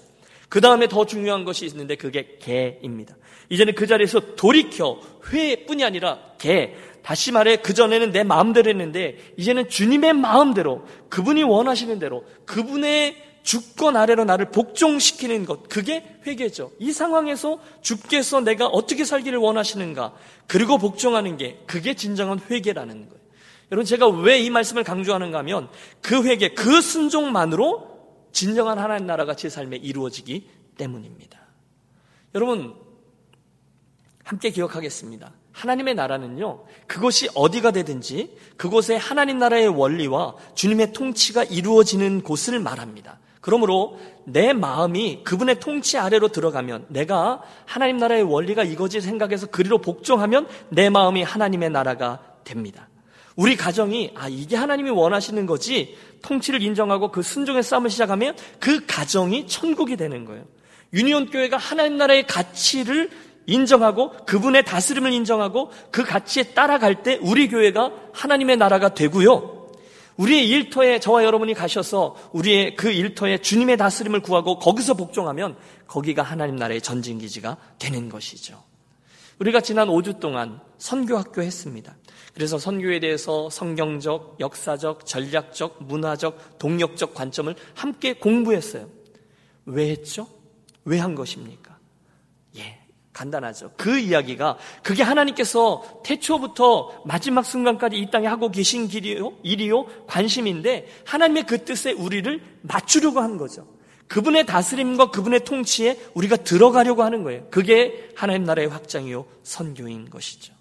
그 0.50 0.62
다음에 0.62 0.88
더 0.88 1.06
중요한 1.06 1.46
것이 1.46 1.66
있는데 1.68 1.96
그게 1.96 2.38
개입니다. 2.40 3.16
이제는 3.50 3.76
그 3.76 3.88
자리에서 3.88 4.36
돌이켜 4.36 5.00
회뿐이 5.32 5.84
아니라 5.84 6.20
개. 6.38 6.76
다시 7.04 7.32
말해 7.32 7.58
그전에는 7.58 8.12
내 8.12 8.24
마음대로 8.24 8.70
했는데 8.70 9.18
이제는 9.38 9.70
주님의 9.70 10.14
마음대로 10.14 10.84
그분이 11.10 11.44
원하시는 11.44 11.98
대로 11.98 12.26
그분의 12.46 13.16
주권 13.42 13.96
아래로 13.96 14.26
나를 14.26 14.52
복종시키는 14.52 15.46
것 15.46 15.70
그게 15.70 16.04
회개죠. 16.28 16.72
이 16.78 16.92
상황에서 16.92 17.60
주께서 17.82 18.42
내가 18.42 18.68
어떻게 18.68 19.06
살기를 19.06 19.40
원하시는가 19.40 20.14
그리고 20.46 20.78
복종하는 20.78 21.38
게 21.38 21.60
그게 21.66 21.94
진정한 21.94 22.40
회개라는 22.50 23.08
거예요. 23.08 23.20
여러분 23.72 23.86
제가 23.86 24.08
왜 24.08 24.42
이 24.42 24.50
말씀을 24.50 24.84
강조하는가 24.84 25.38
하면 25.40 25.70
그 26.02 26.24
회개 26.24 26.50
그 26.50 26.82
순종만으로 26.82 27.89
진정한 28.32 28.80
하나님 28.80 29.08
나라가 29.08 29.36
제 29.36 29.50
삶에 29.50 29.78
이루어지기 29.78 30.50
때문입니다. 30.78 31.40
여러분 32.36 32.76
함께 34.24 34.52
기억하겠습니다. 34.52 35.32
하나님의 35.52 35.96
나라는요, 35.96 36.66
그것이 36.88 37.30
어디가 37.34 37.72
되든지 37.72 38.38
그곳에 38.58 38.96
하나님 38.96 39.40
나라의 39.40 39.68
원리와 39.68 40.36
주님의 40.54 40.94
통치가 40.94 41.44
이루어지는 41.44 42.22
곳을 42.22 42.60
말합니다. 42.60 43.20
그러므로 43.42 43.98
내 44.26 44.54
마음이 44.54 45.24
그분의 45.24 45.60
통치 45.60 45.98
아래로 45.98 46.30
들어가면 46.30 46.86
내가 46.90 47.42
하나님 47.66 47.98
나라의 47.98 48.24
원리가 48.24 48.64
이거지 48.64 49.02
생각해서 49.02 49.48
그리로 49.48 49.80
복종하면 49.80 50.48
내 50.70 50.90
마음이 50.90 51.24
하나님의 51.24 51.72
나라가 51.72 52.20
됩니다. 52.44 52.88
우리 53.36 53.56
가정이 53.56 54.12
아 54.16 54.28
이게 54.28 54.58
하나님이 54.58 54.90
원하시는 54.90 55.46
거지 55.46 55.98
통치를 56.22 56.62
인정하고 56.62 57.12
그 57.12 57.22
순종의 57.22 57.64
싸움을 57.64 57.90
시작하면 57.90 58.36
그 58.60 58.86
가정이 58.86 59.48
천국이 59.48 59.96
되는 59.96 60.26
거예요. 60.26 60.46
유니온 60.94 61.30
교회가 61.30 61.58
하나님 61.58 61.98
나라의 61.98 62.26
가치를 62.28 63.10
인정하고 63.46 64.12
그분의 64.26 64.64
다스림을 64.64 65.12
인정하고 65.12 65.72
그 65.92 66.04
가치에 66.04 66.54
따라갈 66.54 67.04
때 67.04 67.20
우리 67.22 67.48
교회가 67.48 67.92
하나님의 68.14 68.58
나라가 68.58 68.94
되고요. 68.94 69.60
우리의 70.18 70.50
일터에 70.50 71.00
저와 71.00 71.24
여러분이 71.24 71.54
가셔서 71.54 72.16
우리의 72.34 72.76
그 72.76 72.92
일터에 72.92 73.38
주님의 73.38 73.78
다스림을 73.78 74.22
구하고 74.22 74.60
거기서 74.60 74.96
복종하면 74.96 75.56
거기가 75.88 76.24
하나님 76.24 76.58
나라의 76.58 76.82
전진기지가 76.82 77.58
되는 77.80 78.10
것이죠. 78.10 78.62
우리가 79.40 79.62
지난 79.62 79.88
5주 79.88 80.20
동안 80.20 80.60
선교학교 80.78 81.42
했습니다. 81.42 81.96
그래서 82.34 82.58
선교에 82.58 83.00
대해서 83.00 83.50
성경적, 83.50 84.38
역사적, 84.40 85.06
전략적, 85.06 85.84
문화적, 85.84 86.60
동력적 86.60 87.14
관점을 87.14 87.54
함께 87.76 88.14
공부했어요. 88.14 88.88
왜 89.66 89.90
했죠? 89.90 90.28
왜 90.86 91.00
한 91.00 91.16
것입니까? 91.16 91.78
예, 92.58 92.80
간단하죠. 93.14 93.72
그 93.78 94.00
이야기가 94.00 94.58
그게 94.82 95.04
하나님께서 95.04 96.02
태초부터 96.04 97.04
마지막 97.06 97.46
순간까지 97.46 97.98
이 97.98 98.10
땅에 98.10 98.28
하고 98.28 98.50
계신 98.50 98.88
길이요, 98.88 99.34
일이요, 99.44 99.86
관심인데 100.08 100.88
하나님의 101.06 101.46
그 101.46 101.64
뜻에 101.66 101.92
우리를 101.92 102.42
맞추려고 102.62 103.20
한 103.20 103.38
거죠. 103.38 103.68
그분의 104.08 104.48
다스림과 104.48 105.12
그분의 105.12 105.44
통치에 105.44 106.00
우리가 106.16 106.38
들어가려고 106.38 107.04
하는 107.04 107.24
거예요. 107.24 107.46
그게 107.52 108.10
하나님 108.16 108.44
나라의 108.44 108.68
확장이요, 108.70 109.26
선교인 109.44 110.10
것이죠. 110.10 110.59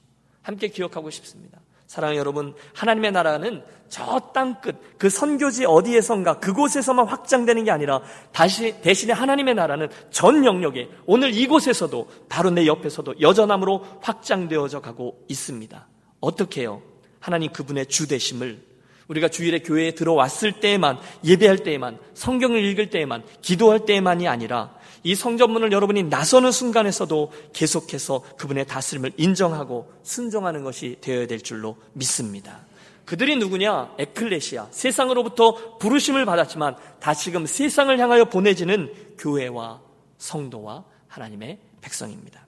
함께 0.49 0.69
기억하고 0.69 1.11
싶습니다. 1.11 1.61
사랑하는 1.87 2.19
여러분, 2.19 2.55
하나님의 2.75 3.13
나라는 3.13 3.63
저 3.91 4.33
땅 4.33 4.63
끝, 4.63 4.77
그 4.97 5.11
선교지 5.11 5.67
어디에선가 5.67 6.41
그곳에서만 6.41 7.07
확장되는 7.07 7.65
게 7.65 7.71
아니라 7.71 8.01
다시 8.33 8.81
대신에 8.81 9.13
하나님의 9.13 9.55
나라는 9.55 9.89
전 10.11 10.47
영역에 10.47 10.89
오늘 11.05 11.35
이곳에서도 11.35 12.09
바로 12.31 12.49
내 12.49 12.67
옆에서도 12.67 13.21
여전함으로 13.21 13.85
확장되어져 14.01 14.81
가고 14.81 15.23
있습니다. 15.29 15.87
어떻게 16.21 16.63
해요? 16.63 16.81
하나님 17.21 17.53
그분의 17.53 17.87
주대심을 17.87 18.63
우리가 19.09 19.29
주일에 19.29 19.59
교회에 19.59 19.91
들어왔을 19.91 20.61
때에만 20.61 20.99
예배할 21.25 21.59
때에만 21.59 21.99
성경을 22.15 22.65
읽을 22.65 22.89
때에만 22.89 23.23
기도할 23.43 23.85
때에만이 23.85 24.29
아니라 24.29 24.78
이 25.03 25.15
성전문을 25.15 25.73
여러분이 25.73 26.05
나서는 26.05 26.53
순간에서도 26.53 27.33
계속해서 27.53 28.23
그분의 28.37 28.67
다스림을 28.67 29.13
인정하고 29.17 29.93
순종하는 30.03 30.65
것이 30.65 30.97
되어야 31.01 31.27
될 31.27 31.41
줄로 31.41 31.77
믿습니다. 31.93 32.67
그들이 33.05 33.37
누구냐? 33.37 33.95
에클레시아. 33.99 34.69
세상으로부터 34.71 35.79
부르심을 35.79 36.27
받았지만 36.27 36.77
다시금 37.01 37.47
세상을 37.47 37.99
향하여 37.99 38.27
보내지는 38.27 38.93
교회와 39.19 39.81
성도와 40.19 40.85
하나님의 41.07 41.59
백성입니다. 41.81 42.47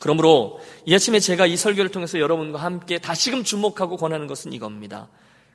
그러므로 0.00 0.58
이 0.86 0.94
아침에 0.94 1.20
제가 1.20 1.46
이 1.46 1.56
설교를 1.56 1.90
통해서 1.90 2.18
여러분과 2.18 2.58
함께 2.58 2.98
다시금 2.98 3.44
주목하고 3.44 3.96
권하는 3.96 4.26
것은 4.26 4.52
이겁니다. 4.52 5.08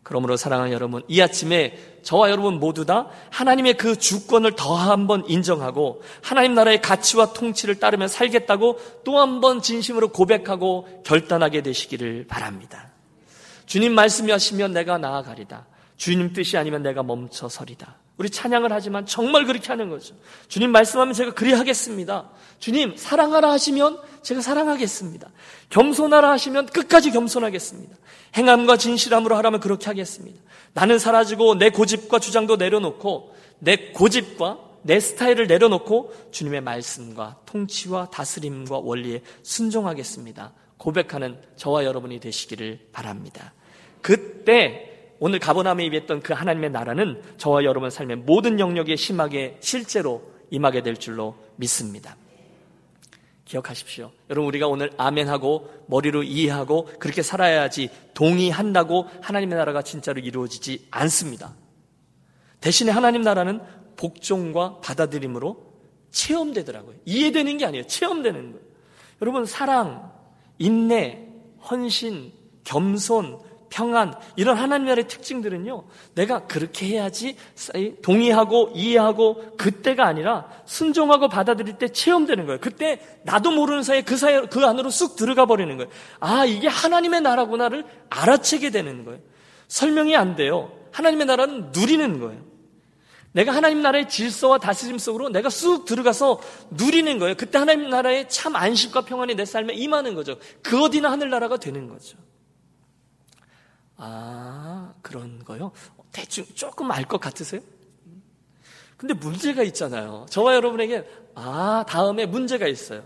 그러므로 0.06 0.38
사랑하는 0.38 0.72
여러분, 0.72 1.02
이 1.08 1.20
아침에 1.20 1.80
저와 2.04 2.30
여러분 2.30 2.60
모두 2.60 2.86
다 2.86 3.08
하나님의 3.32 3.74
그 3.76 3.98
주권을 3.98 4.56
더 4.56 4.76
한 4.76 5.08
번 5.08 5.28
인정하고 5.28 6.04
하나님 6.22 6.54
나라의 6.54 6.80
가치와 6.84 7.34
통치를 7.34 7.80
따르며 7.80 8.08
살겠다고 8.08 8.80
또 9.04 9.18
한 9.18 9.42
번 9.42 9.64
진심으로 9.64 10.10
고백하고 10.10 11.02
결단하게 11.04 11.64
되시기를 11.64 12.28
바랍니다. 12.28 12.92
주님 13.66 13.96
말씀이 13.96 14.30
하시면 14.32 14.74
내가 14.74 15.00
나아가리다. 15.00 15.66
주님 15.98 16.34
뜻이 16.34 16.56
아니면 16.56 16.84
내가 16.84 17.02
멈춰서리다. 17.02 17.96
우리 18.18 18.30
찬양을 18.30 18.72
하지만 18.72 19.08
정말 19.08 19.46
그렇게 19.46 19.70
하는 19.70 19.90
거죠. 19.90 20.14
주님 20.50 20.70
말씀하면 20.72 21.16
제가 21.16 21.34
그리 21.34 21.52
하겠습니다. 21.52 22.30
주님 22.60 22.96
사랑하라 22.96 23.50
하시면 23.52 23.98
제가 24.26 24.42
사랑하겠습니다. 24.42 25.30
겸손하라 25.70 26.32
하시면 26.32 26.66
끝까지 26.66 27.12
겸손하겠습니다. 27.12 27.96
행함과 28.36 28.76
진실함으로 28.76 29.36
하라면 29.38 29.60
그렇게 29.60 29.86
하겠습니다. 29.86 30.42
나는 30.74 30.98
사라지고 30.98 31.56
내 31.56 31.70
고집과 31.70 32.18
주장도 32.18 32.56
내려놓고 32.56 33.36
내 33.60 33.92
고집과 33.92 34.60
내 34.82 35.00
스타일을 35.00 35.46
내려놓고 35.46 36.12
주님의 36.32 36.62
말씀과 36.62 37.38
통치와 37.46 38.10
다스림과 38.10 38.80
원리에 38.80 39.22
순종하겠습니다. 39.44 40.54
고백하는 40.78 41.40
저와 41.56 41.86
여러분이 41.86 42.20
되시기를 42.20 42.88
바랍니다. 42.92 43.54
그때 44.02 45.14
오늘 45.20 45.38
가보남에 45.38 45.86
입했던 45.86 46.22
그 46.22 46.34
하나님의 46.34 46.72
나라는 46.72 47.22
저와 47.38 47.64
여러분 47.64 47.92
삶의 47.92 48.18
모든 48.18 48.60
영역에 48.60 48.96
심하게 48.96 49.58
실제로 49.60 50.24
임하게 50.50 50.82
될 50.82 50.98
줄로 50.98 51.36
믿습니다. 51.58 52.18
기억하십시오. 53.46 54.12
여러분 54.30 54.48
우리가 54.48 54.68
오늘 54.68 54.92
아멘하고 54.98 55.86
머리로 55.88 56.24
이해하고 56.24 56.90
그렇게 57.00 57.22
살아야지 57.22 57.90
동의한다고 58.16 59.08
하나님의 59.22 59.58
나라가 59.58 59.84
진짜로 59.84 60.20
이루어지지 60.20 60.88
않습니다. 60.92 61.56
대신에 62.60 62.92
하나님 62.92 63.22
나라는 63.22 63.62
복종과 63.98 64.80
받아들임으로 64.82 65.74
체험되더라고요. 66.10 66.96
이해되는 67.06 67.58
게 67.58 67.66
아니에요. 67.66 67.86
체험되는 67.86 68.52
거예요. 68.52 68.66
여러분 69.22 69.46
사랑, 69.46 70.12
인내, 70.58 71.28
헌신, 71.70 72.34
겸손, 72.64 73.40
평안 73.70 74.14
이런 74.36 74.58
하나님 74.58 74.88
나라의 74.88 75.08
특징들은요. 75.08 75.86
내가 76.16 76.48
그렇게 76.48 76.88
해야지 76.88 77.36
동의하고 78.02 78.72
이해하고 78.74 79.58
그때가 79.58 80.06
아니라 80.06 80.50
순종하고 80.66 81.28
받아들일 81.30 81.78
때 81.78 81.88
체험되는 81.88 82.46
거예요. 82.46 82.60
그때 82.62 83.00
나도 83.24 83.52
모르는 83.52 83.84
사이에 83.84 84.02
그 84.02 84.18
사이 84.18 84.48
그 84.48 84.66
안으로 84.66 84.90
쑥 84.90 85.16
들어가 85.16 85.46
버리는 85.46 85.76
거예요. 85.78 85.92
아 86.20 86.46
이게 86.46 86.68
하나님의 86.68 87.22
나라구나를 87.22 87.86
알아채게 88.10 88.70
되는 88.70 89.06
거예요. 89.06 89.20
설명이 89.68 90.16
안 90.16 90.36
돼요. 90.36 90.72
하나님의 90.92 91.26
나라는 91.26 91.72
누리는 91.74 92.20
거예요. 92.20 92.42
내가 93.36 93.54
하나님 93.54 93.82
나라의 93.82 94.08
질서와 94.08 94.60
다스림 94.60 94.98
속으로 94.98 95.28
내가 95.28 95.50
쑥 95.50 95.84
들어가서 95.84 96.40
누리는 96.70 97.20
거예요. 97.20 97.36
그때 97.36 97.58
하나님 97.58 97.90
나라의 97.90 98.30
참 98.30 98.56
안식과 98.56 99.02
평안이 99.02 99.36
내 99.36 99.44
삶에 99.44 99.74
임하는 99.74 100.16
거죠. 100.16 100.38
그 100.62 100.82
어디나 100.82 101.12
하늘나라가 101.12 101.58
되는 101.58 101.90
거죠. 101.90 102.18
아, 103.98 104.94
그런 105.02 105.44
거요? 105.44 105.72
대충 106.12 106.46
조금 106.54 106.92
알 106.92 107.06
것 107.06 107.20
같으세요? 107.20 107.62
근데 108.98 109.14
문제가 109.14 109.64
있잖아요. 109.64 110.26
저와 110.30 110.56
여러분에게, 110.56 111.06
아, 111.36 111.86
다음에 111.88 112.26
문제가 112.26 112.68
있어요. 112.68 113.04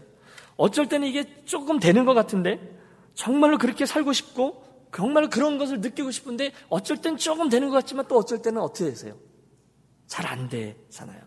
어쩔 0.56 0.88
때는 0.88 1.08
이게 1.08 1.44
조금 1.46 1.80
되는 1.80 2.06
것 2.06 2.14
같은데, 2.14 2.78
정말로 3.16 3.58
그렇게 3.58 3.86
살고 3.86 4.14
싶고 4.14 4.64
정말 4.96 5.30
그런 5.30 5.58
것을 5.58 5.82
느끼고 5.82 6.10
싶은데 6.12 6.52
어쩔 6.70 6.98
땐 6.98 7.18
조금 7.18 7.50
되는 7.50 7.70
것 7.70 7.76
같지만 7.76 8.08
또 8.08 8.18
어쩔 8.18 8.42
때는 8.42 8.62
어떻게 8.62 8.86
되세요? 8.86 9.16
잘 10.08 10.26
안 10.26 10.48
되잖아요. 10.50 11.20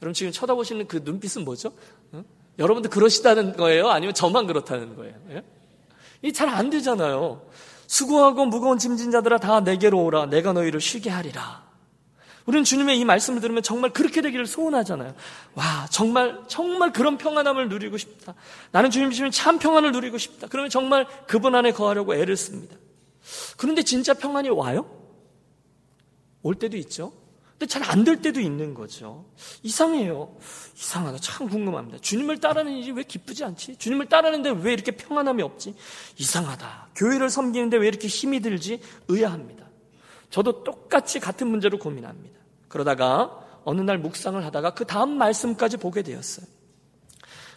여러분 0.00 0.14
지금 0.14 0.30
쳐다보시는 0.32 0.86
그 0.86 1.00
눈빛은 1.04 1.44
뭐죠? 1.44 1.72
어? 2.12 2.24
여러분도 2.58 2.88
그러시다는 2.88 3.56
거예요? 3.56 3.88
아니면 3.88 4.14
저만 4.14 4.46
그렇다는 4.46 4.94
거예요? 4.96 5.14
예? 5.30 5.42
이잘 6.22 6.48
안 6.48 6.70
되잖아요. 6.70 7.46
수고하고 7.88 8.44
무거운 8.46 8.78
짐진 8.78 9.10
자들아 9.10 9.38
다 9.38 9.60
내게로 9.60 10.04
오라. 10.04 10.26
내가 10.26 10.52
너희를 10.52 10.80
쉬게 10.80 11.10
하리라. 11.10 11.66
우리는 12.44 12.62
주님의 12.62 12.98
이 12.98 13.04
말씀을 13.04 13.40
들으면 13.40 13.62
정말 13.62 13.92
그렇게 13.92 14.20
되기를 14.22 14.46
소원하잖아요. 14.46 15.14
와, 15.54 15.86
정말, 15.90 16.40
정말 16.46 16.92
그런 16.92 17.18
평안함을 17.18 17.68
누리고 17.68 17.98
싶다. 17.98 18.34
나는 18.70 18.90
주님 18.90 19.10
주시면 19.10 19.32
참 19.32 19.58
평안을 19.58 19.92
누리고 19.92 20.16
싶다. 20.18 20.46
그러면 20.48 20.70
정말 20.70 21.06
그분 21.26 21.54
안에 21.54 21.72
거하려고 21.72 22.14
애를 22.14 22.36
씁니다. 22.36 22.76
그런데 23.56 23.82
진짜 23.82 24.14
평안이 24.14 24.50
와요? 24.50 24.86
올 26.42 26.54
때도 26.54 26.76
있죠. 26.76 27.12
근데 27.58 27.66
잘 27.66 27.82
안 27.90 28.04
될 28.04 28.22
때도 28.22 28.40
있는 28.40 28.72
거죠. 28.72 29.24
이상해요. 29.64 30.36
이상하다. 30.76 31.18
참 31.18 31.48
궁금합니다. 31.48 31.98
주님을 31.98 32.38
따르는 32.38 32.72
일이 32.72 32.92
왜 32.92 33.02
기쁘지 33.02 33.42
않지? 33.44 33.76
주님을 33.76 34.06
따르는데 34.06 34.50
왜 34.50 34.72
이렇게 34.72 34.92
평안함이 34.92 35.42
없지? 35.42 35.74
이상하다. 36.18 36.90
교회를 36.94 37.28
섬기는데 37.30 37.76
왜 37.78 37.88
이렇게 37.88 38.06
힘이 38.06 38.38
들지? 38.40 38.80
의아합니다. 39.08 39.66
저도 40.30 40.62
똑같이 40.62 41.18
같은 41.18 41.48
문제로 41.48 41.78
고민합니다. 41.78 42.38
그러다가 42.68 43.44
어느 43.64 43.80
날 43.80 43.98
묵상을 43.98 44.42
하다가 44.44 44.74
그 44.74 44.84
다음 44.84 45.18
말씀까지 45.18 45.78
보게 45.78 46.02
되었어요. 46.02 46.46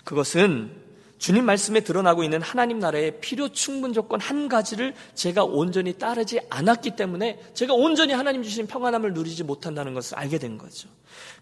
그것은 0.03 0.75
주님 1.21 1.45
말씀에 1.45 1.81
드러나고 1.81 2.23
있는 2.23 2.41
하나님 2.41 2.79
나라의 2.79 3.21
필요 3.21 3.49
충분 3.49 3.93
조건 3.93 4.19
한 4.19 4.47
가지를 4.47 4.95
제가 5.13 5.43
온전히 5.43 5.93
따르지 5.93 6.41
않았기 6.49 6.95
때문에 6.95 7.39
제가 7.53 7.75
온전히 7.75 8.11
하나님 8.11 8.41
주신 8.41 8.65
평안함을 8.65 9.13
누리지 9.13 9.43
못한다는 9.43 9.93
것을 9.93 10.17
알게 10.17 10.39
된 10.39 10.57
거죠. 10.57 10.89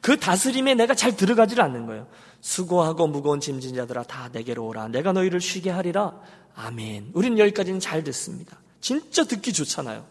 그 0.01 0.19
다스림에 0.19 0.75
내가 0.75 0.95
잘 0.95 1.15
들어가지를 1.15 1.63
않는 1.63 1.85
거예요. 1.85 2.07
수고하고 2.41 3.07
무거운 3.07 3.39
짐진 3.39 3.73
자들아 3.73 4.03
다 4.03 4.27
내게로 4.33 4.67
오라. 4.67 4.89
내가 4.89 5.13
너희를 5.13 5.39
쉬게 5.39 5.69
하리라. 5.69 6.19
아멘. 6.55 7.11
우린 7.13 7.39
여기까지는 7.39 7.79
잘 7.79 8.03
듣습니다. 8.03 8.59
진짜 8.81 9.23
듣기 9.23 9.53
좋잖아요. 9.53 10.05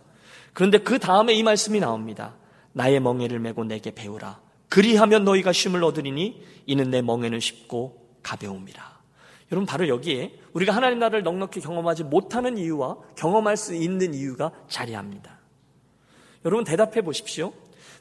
그런데 0.54 0.78
그 0.78 0.98
다음에 0.98 1.34
이 1.34 1.42
말씀이 1.42 1.78
나옵니다. 1.78 2.36
나의 2.72 3.00
멍에를 3.00 3.38
메고 3.38 3.64
내게 3.64 3.90
배우라. 3.90 4.40
그리하면 4.70 5.24
너희가 5.24 5.52
쉼을 5.52 5.84
얻으리니 5.84 6.42
이는 6.64 6.90
내 6.90 7.02
멍에는 7.02 7.38
쉽고 7.38 8.16
가벼움이라. 8.22 8.97
여러분 9.50 9.66
바로 9.66 9.88
여기에 9.88 10.38
우리가 10.52 10.74
하나님 10.74 10.98
나라를 10.98 11.22
넉넉히 11.22 11.60
경험하지 11.60 12.04
못하는 12.04 12.58
이유와 12.58 12.96
경험할 13.16 13.56
수 13.56 13.74
있는 13.74 14.12
이유가 14.14 14.52
자리합니다. 14.68 15.38
여러분 16.44 16.64
대답해 16.64 17.02
보십시오. 17.02 17.52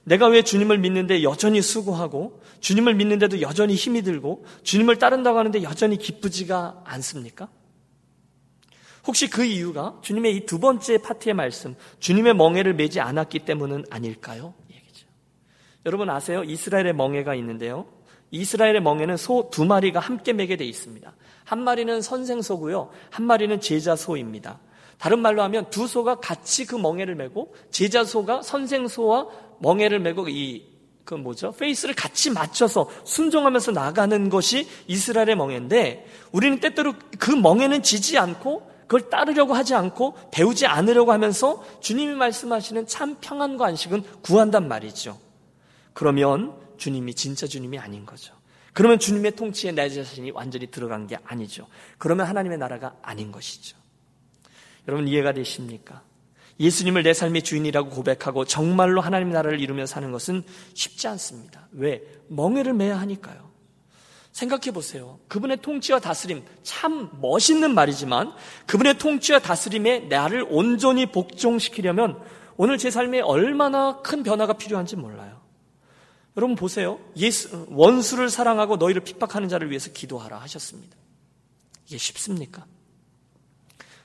내가 0.04 0.28
왜 0.28 0.42
주님을 0.42 0.78
믿는데 0.78 1.24
여전히 1.24 1.62
수고하고 1.62 2.42
주님을 2.60 2.96
믿는데도 2.96 3.42
여전히 3.42 3.76
힘이 3.76 4.02
들고 4.02 4.46
주님을 4.64 5.00
따른다고 5.00 5.38
하는데 5.38 5.62
여전히 5.64 5.98
기쁘지가 5.98 6.82
않습니까? 6.86 7.50
혹시 9.06 9.30
그 9.30 9.44
이유가 9.44 9.98
주님의 10.02 10.36
이 10.36 10.46
두 10.46 10.60
번째 10.60 10.98
파트의 10.98 11.34
말씀, 11.34 11.76
주님의 12.00 12.36
멍에를 12.36 12.74
매지 12.74 13.00
않았기 13.00 13.40
때문은 13.40 13.86
아닐까요? 13.90 14.54
얘기죠. 14.70 15.08
여러분 15.86 16.10
아세요? 16.10 16.44
이스라엘의 16.44 16.94
멍에가 16.94 17.34
있는데요. 17.36 17.88
이스라엘의 18.32 18.82
멍에는 18.82 19.16
소 19.16 19.50
두 19.50 19.64
마리가 19.66 20.02
함께 20.02 20.34
매게 20.34 20.58
돼 20.58 20.66
있습니다. 20.66 21.14
한 21.48 21.64
마리는 21.64 22.02
선생소고요. 22.02 22.90
한 23.10 23.26
마리는 23.26 23.60
제자소입니다. 23.60 24.60
다른 25.00 25.20
말로 25.20 25.42
하면 25.44 25.70
두 25.70 25.88
소가 25.88 26.16
같이 26.16 26.66
그 26.66 26.76
멍에를 26.76 27.16
메고 27.16 27.56
제자소가 27.72 28.42
선생소와 28.42 29.28
멍에를 29.60 30.00
메고 30.00 30.28
이 30.28 30.78
그 31.08 31.16
뭐죠? 31.16 31.54
페이스를 31.54 31.96
같이 31.96 32.30
맞춰서 32.30 32.90
순종하면서 33.06 33.72
나가는 33.72 34.30
것이 34.30 34.68
이스라엘의 34.88 35.38
멍에인데 35.38 36.06
우리는 36.34 36.60
때때로 36.60 36.96
그 37.18 37.32
멍에는 37.32 37.82
지지 37.82 38.18
않고 38.18 38.70
그걸 38.82 39.10
따르려고 39.10 39.54
하지 39.54 39.74
않고 39.74 40.16
배우지 40.32 40.66
않으려고 40.66 41.14
하면서 41.14 41.64
주님이 41.80 42.14
말씀하시는 42.14 42.88
참 42.88 43.16
평안과 43.22 43.68
안식은 43.68 44.04
구한단 44.22 44.68
말이죠. 44.68 45.18
그러면 45.94 46.54
주님이 46.76 47.14
진짜 47.14 47.48
주님이 47.48 47.80
아닌 47.80 48.06
거죠. 48.06 48.34
그러면 48.78 49.00
주님의 49.00 49.32
통치에 49.32 49.72
내 49.72 49.90
자신이 49.90 50.30
완전히 50.30 50.68
들어간 50.68 51.08
게 51.08 51.18
아니죠. 51.24 51.66
그러면 51.98 52.28
하나님의 52.28 52.60
나라가 52.60 52.96
아닌 53.02 53.32
것이죠. 53.32 53.76
여러분 54.88 55.08
이해가 55.08 55.34
되십니까? 55.34 56.04
예수님을 56.60 57.02
내 57.02 57.12
삶의 57.16 57.42
주인이라고 57.42 57.90
고백하고 57.90 58.46
정말로 58.46 59.02
하나님의 59.02 59.34
나라를 59.34 59.62
이루며 59.62 59.88
사는 59.88 60.12
것은 60.12 60.44
쉽지 60.76 61.08
않습니다. 61.08 61.68
왜? 61.72 62.04
멍해를 62.28 62.76
매야 62.76 63.00
하니까요. 63.00 63.50
생각해 64.32 64.70
보세요. 64.70 65.18
그분의 65.28 65.64
통치와 65.64 66.00
다스림, 66.00 66.44
참 66.62 67.10
멋있는 67.20 67.74
말이지만 67.74 68.32
그분의 68.68 69.00
통치와 69.00 69.40
다스림에 69.40 70.02
나를 70.02 70.46
온전히 70.52 71.08
복종시키려면 71.08 72.22
오늘 72.58 72.78
제 72.78 72.92
삶에 72.92 73.22
얼마나 73.22 74.04
큰 74.04 74.22
변화가 74.22 74.54
필요한지 74.54 74.98
몰라요. 74.98 75.37
여러분 76.38 76.56
보세요. 76.56 77.00
예수, 77.16 77.66
원수를 77.72 78.30
사랑하고 78.30 78.78
너희를 78.78 79.04
핍박하는 79.04 79.50
자를 79.50 79.72
위해서 79.72 79.92
기도하라 79.92 80.38
하셨습니다. 80.42 80.96
이게 81.88 81.98
쉽습니까? 81.98 82.66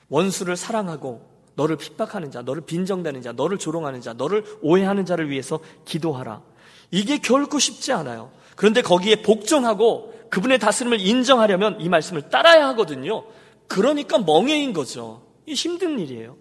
원수를 0.09 0.57
사랑하고 0.57 1.29
너를 1.55 1.77
핍박하는 1.77 2.31
자, 2.31 2.41
너를 2.41 2.63
빈정대는 2.65 3.21
자, 3.21 3.33
너를 3.33 3.59
조롱하는 3.59 4.01
자, 4.01 4.13
너를 4.13 4.43
오해하는 4.63 5.05
자를 5.05 5.29
위해서 5.29 5.59
기도하라. 5.85 6.41
이게 6.89 7.19
결코 7.19 7.59
쉽지 7.59 7.93
않아요. 7.93 8.31
그런데 8.55 8.81
거기에 8.81 9.21
복종하고 9.21 10.13
그분의 10.31 10.57
다스림을 10.57 10.99
인정하려면 11.01 11.79
이 11.79 11.87
말씀을 11.87 12.29
따라야 12.29 12.67
하거든요. 12.69 13.25
그러니까 13.67 14.17
멍해인 14.17 14.73
거죠. 14.73 15.21
이 15.45 15.53
힘든 15.53 15.99
일이에요. 15.99 16.35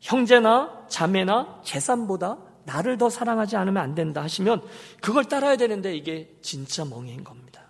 형제나 0.00 0.84
자매나 0.88 1.62
재산보다 1.64 2.38
나를 2.64 2.98
더 2.98 3.10
사랑하지 3.10 3.56
않으면 3.56 3.82
안 3.82 3.94
된다 3.94 4.22
하시면 4.22 4.62
그걸 5.00 5.24
따라야 5.24 5.56
되는데 5.56 5.94
이게 5.96 6.34
진짜 6.42 6.84
멍해인 6.84 7.24
겁니다. 7.24 7.62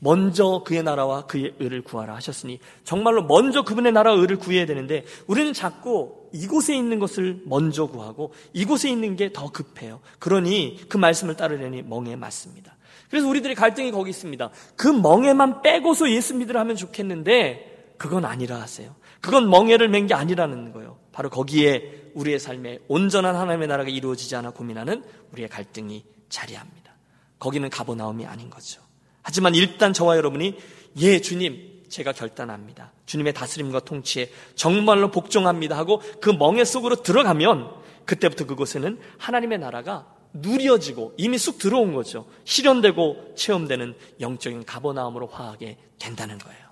먼저 0.00 0.62
그의 0.64 0.84
나라와 0.84 1.26
그의 1.26 1.54
의를 1.58 1.82
구하라 1.82 2.14
하셨으니 2.14 2.60
정말로 2.84 3.24
먼저 3.24 3.62
그분의 3.64 3.90
나라와 3.92 4.16
의를 4.20 4.36
구해야 4.36 4.64
되는데 4.64 5.04
우리는 5.26 5.52
자꾸 5.52 6.28
이곳에 6.32 6.76
있는 6.76 7.00
것을 7.00 7.42
먼저 7.46 7.86
구하고 7.86 8.32
이곳에 8.52 8.90
있는 8.90 9.16
게 9.16 9.32
더 9.32 9.50
급해요. 9.50 10.00
그러니 10.20 10.78
그 10.88 10.96
말씀을 10.98 11.36
따르려니 11.36 11.82
멍해 11.82 12.14
맞습니다. 12.16 12.76
그래서 13.10 13.26
우리들의 13.26 13.56
갈등이 13.56 13.90
거기 13.90 14.10
있습니다. 14.10 14.50
그 14.76 14.86
멍에만 14.88 15.62
빼고서 15.62 16.10
예수 16.10 16.34
믿으라 16.36 16.60
하면 16.60 16.76
좋겠는데 16.76 17.94
그건 17.98 18.24
아니라 18.24 18.60
하세요. 18.60 18.94
그건 19.20 19.50
멍에를 19.50 19.88
맨 19.88 20.06
게 20.06 20.14
아니라는 20.14 20.72
거예요. 20.72 20.96
바로 21.18 21.30
거기에 21.30 22.12
우리의 22.14 22.38
삶에 22.38 22.78
온전한 22.86 23.34
하나님의 23.34 23.66
나라가 23.66 23.90
이루어지지 23.90 24.36
않아 24.36 24.50
고민하는 24.50 25.02
우리의 25.32 25.48
갈등이 25.48 26.04
자리합니다. 26.28 26.94
거기는 27.40 27.68
가보나움이 27.68 28.24
아닌 28.24 28.48
거죠. 28.48 28.80
하지만 29.22 29.56
일단 29.56 29.92
저와 29.92 30.16
여러분이 30.16 30.56
예 30.98 31.20
주님 31.20 31.82
제가 31.88 32.12
결단합니다. 32.12 32.92
주님의 33.06 33.32
다스림과 33.32 33.80
통치에 33.80 34.30
정말로 34.54 35.10
복종합니다 35.10 35.76
하고 35.76 36.00
그 36.20 36.30
멍에 36.30 36.64
속으로 36.64 37.02
들어가면 37.02 37.68
그때부터 38.04 38.46
그곳에는 38.46 39.00
하나님의 39.18 39.58
나라가 39.58 40.14
누려지고 40.32 41.14
이미 41.16 41.36
쑥 41.36 41.58
들어온 41.58 41.94
거죠. 41.94 42.28
실현되고 42.44 43.34
체험되는 43.34 43.96
영적인 44.20 44.64
가버나움으로 44.64 45.26
화하게 45.26 45.78
된다는 45.98 46.38
거예요. 46.38 46.68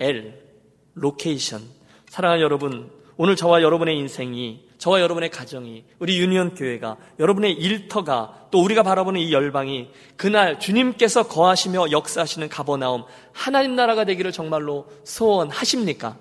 L, 0.00 0.42
location. 0.94 1.86
사랑하는 2.08 2.42
여러분, 2.42 2.95
오늘 3.18 3.34
저와 3.34 3.62
여러분의 3.62 3.96
인생이, 3.98 4.66
저와 4.78 5.00
여러분의 5.00 5.30
가정이, 5.30 5.84
우리 5.98 6.18
유니온 6.20 6.54
교회가, 6.54 6.98
여러분의 7.18 7.52
일터가, 7.54 8.48
또 8.50 8.62
우리가 8.62 8.82
바라보는 8.82 9.20
이 9.20 9.32
열방이 9.32 9.88
그날 10.16 10.60
주님께서 10.60 11.26
거하시며 11.26 11.92
역사하시는 11.92 12.48
가버나움, 12.50 13.04
하나님 13.32 13.74
나라가 13.74 14.04
되기를 14.04 14.32
정말로 14.32 14.86
소원하십니까? 15.04 16.16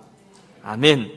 아멘. 0.64 1.12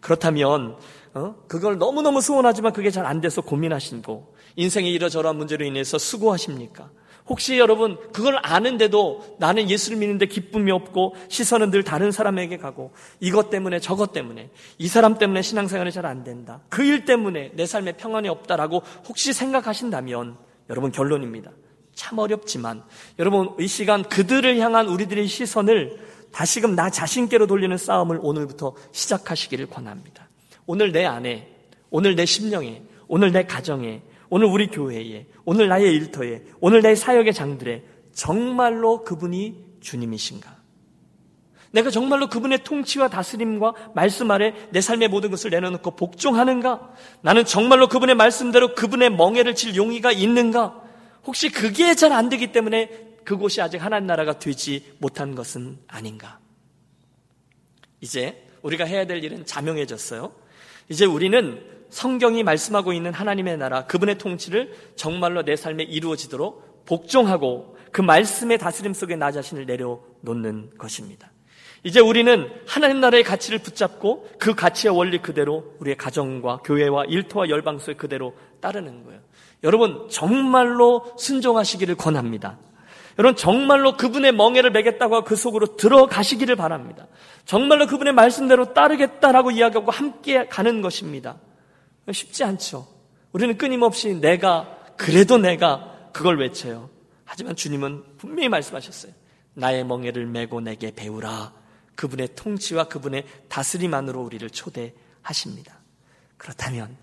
그렇다면 0.00 0.76
어? 1.12 1.34
그걸 1.48 1.76
너무너무 1.78 2.20
소원하지만 2.20 2.72
그게 2.72 2.90
잘 2.90 3.04
안 3.04 3.20
돼서 3.20 3.42
고민하시고 3.42 4.34
인생의 4.56 4.92
이러저러한 4.92 5.36
문제로 5.36 5.64
인해서 5.64 5.98
수고하십니까? 5.98 6.88
혹시 7.30 7.58
여러분 7.58 7.96
그걸 8.12 8.38
아는데도 8.42 9.36
나는 9.38 9.70
예수를 9.70 9.96
믿는데 9.96 10.26
기쁨이 10.26 10.70
없고 10.72 11.14
시선은 11.28 11.70
늘 11.70 11.84
다른 11.84 12.10
사람에게 12.10 12.58
가고 12.58 12.90
이것 13.20 13.48
때문에 13.48 13.78
저것 13.78 14.12
때문에 14.12 14.50
이 14.78 14.88
사람 14.88 15.16
때문에 15.16 15.40
신앙생활이 15.40 15.92
잘 15.92 16.04
안 16.04 16.24
된다. 16.24 16.60
그 16.68 16.82
일 16.82 17.04
때문에 17.04 17.52
내 17.54 17.66
삶에 17.66 17.92
평안이 17.92 18.28
없다라고 18.28 18.82
혹시 19.08 19.32
생각하신다면 19.32 20.36
여러분 20.68 20.90
결론입니다. 20.90 21.52
참 21.94 22.18
어렵지만 22.18 22.82
여러분 23.20 23.50
이 23.60 23.66
시간 23.68 24.02
그들을 24.02 24.58
향한 24.58 24.88
우리들의 24.88 25.26
시선을 25.28 25.98
다시금 26.32 26.74
나 26.74 26.90
자신께로 26.90 27.46
돌리는 27.46 27.76
싸움을 27.76 28.18
오늘부터 28.22 28.74
시작하시기를 28.92 29.66
권합니다. 29.66 30.28
오늘 30.66 30.92
내 30.92 31.04
안에, 31.04 31.48
오늘 31.90 32.14
내 32.16 32.24
심령에, 32.24 32.82
오늘 33.08 33.32
내 33.32 33.44
가정에, 33.44 34.02
오늘 34.30 34.46
우리 34.46 34.68
교회에, 34.68 35.26
오늘 35.44 35.68
나의 35.68 35.92
일터에, 35.94 36.42
오늘 36.60 36.82
내 36.82 36.94
사역의 36.94 37.34
장들에 37.34 37.84
정말로 38.12 39.04
그분이 39.04 39.64
주님이신가? 39.80 40.60
내가 41.72 41.90
정말로 41.90 42.28
그분의 42.28 42.64
통치와 42.64 43.08
다스림과 43.08 43.74
말씀 43.94 44.30
아래 44.30 44.54
내 44.70 44.80
삶의 44.80 45.08
모든 45.08 45.30
것을 45.30 45.50
내려놓고 45.50 45.92
복종하는가? 45.96 46.92
나는 47.22 47.44
정말로 47.44 47.88
그분의 47.88 48.14
말씀대로 48.16 48.74
그분의 48.74 49.10
멍에를 49.10 49.54
칠 49.54 49.76
용의가 49.76 50.10
있는가? 50.12 50.82
혹시 51.26 51.50
그게 51.50 51.94
잘 51.94 52.12
안 52.12 52.28
되기 52.28 52.50
때문에 52.50 53.10
그곳이 53.24 53.60
아직 53.60 53.78
하나님 53.78 54.06
나라가 54.06 54.38
되지 54.38 54.94
못한 54.98 55.34
것은 55.34 55.78
아닌가? 55.86 56.38
이제 58.00 58.46
우리가 58.62 58.84
해야 58.84 59.06
될 59.06 59.22
일은 59.22 59.44
자명해졌어요. 59.44 60.32
이제 60.88 61.04
우리는 61.04 61.62
성경이 61.90 62.42
말씀하고 62.42 62.92
있는 62.92 63.12
하나님의 63.12 63.58
나라, 63.58 63.86
그분의 63.86 64.18
통치를 64.18 64.74
정말로 64.96 65.42
내 65.42 65.56
삶에 65.56 65.82
이루어지도록 65.84 66.84
복종하고 66.86 67.76
그 67.92 68.00
말씀의 68.00 68.58
다스림 68.58 68.94
속에 68.94 69.16
나 69.16 69.32
자신을 69.32 69.66
내려놓는 69.66 70.70
것입니다. 70.78 71.30
이제 71.82 71.98
우리는 71.98 72.50
하나님 72.66 73.00
나라의 73.00 73.24
가치를 73.24 73.58
붙잡고 73.60 74.28
그 74.38 74.54
가치의 74.54 74.94
원리 74.94 75.18
그대로 75.18 75.74
우리의 75.80 75.96
가정과 75.96 76.58
교회와 76.58 77.06
일터와 77.06 77.48
열방 77.48 77.78
속에 77.78 77.94
그대로 77.94 78.34
따르는 78.60 79.04
거예요. 79.04 79.20
여러분 79.64 80.08
정말로 80.10 81.14
순종하시기를 81.18 81.94
권합니다. 81.96 82.58
여러분 83.20 83.36
정말로 83.36 83.98
그분의 83.98 84.32
멍에를 84.32 84.70
매겠다고 84.70 85.24
그 85.24 85.36
속으로 85.36 85.76
들어가시기를 85.76 86.56
바랍니다. 86.56 87.06
정말로 87.44 87.86
그분의 87.86 88.14
말씀대로 88.14 88.72
따르겠다라고 88.72 89.50
이야기하고 89.50 89.90
함께 89.90 90.46
가는 90.46 90.80
것입니다. 90.80 91.36
쉽지 92.10 92.44
않죠. 92.44 92.88
우리는 93.32 93.58
끊임없이 93.58 94.14
내가 94.14 94.74
그래도 94.96 95.36
내가 95.36 96.08
그걸 96.14 96.40
외쳐요. 96.40 96.88
하지만 97.26 97.56
주님은 97.56 98.16
분명히 98.16 98.48
말씀하셨어요. 98.48 99.12
나의 99.52 99.84
멍에를 99.84 100.24
메고 100.24 100.62
내게 100.62 100.90
배우라. 100.90 101.52
그분의 101.96 102.30
통치와 102.34 102.84
그분의 102.84 103.26
다스림 103.50 103.92
안으로 103.92 104.22
우리를 104.22 104.48
초대하십니다. 104.48 105.78
그렇다면 106.38 106.96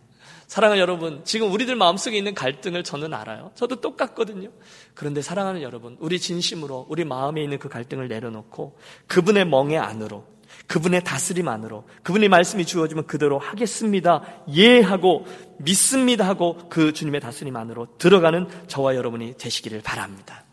사랑하는 0.47 0.81
여러분, 0.81 1.21
지금 1.25 1.51
우리들 1.51 1.75
마음속에 1.75 2.17
있는 2.17 2.33
갈등을 2.33 2.83
저는 2.83 3.13
알아요. 3.13 3.51
저도 3.55 3.81
똑같거든요. 3.81 4.49
그런데 4.93 5.21
사랑하는 5.21 5.61
여러분, 5.61 5.97
우리 5.99 6.19
진심으로 6.19 6.87
우리 6.89 7.03
마음에 7.03 7.43
있는 7.43 7.59
그 7.59 7.67
갈등을 7.67 8.07
내려놓고 8.07 8.79
그분의 9.07 9.45
멍에 9.45 9.77
안으로 9.77 10.25
그분의 10.67 11.03
다스림 11.03 11.47
안으로 11.49 11.85
그분의 12.03 12.29
말씀이 12.29 12.65
주어지면 12.65 13.07
그대로 13.07 13.37
하겠습니다. 13.37 14.23
예 14.55 14.79
하고 14.79 15.25
믿습니다 15.59 16.25
하고 16.25 16.57
그 16.69 16.93
주님의 16.93 17.19
다스림 17.21 17.55
안으로 17.55 17.97
들어가는 17.97 18.47
저와 18.67 18.95
여러분이 18.95 19.35
되시기를 19.37 19.81
바랍니다. 19.81 20.45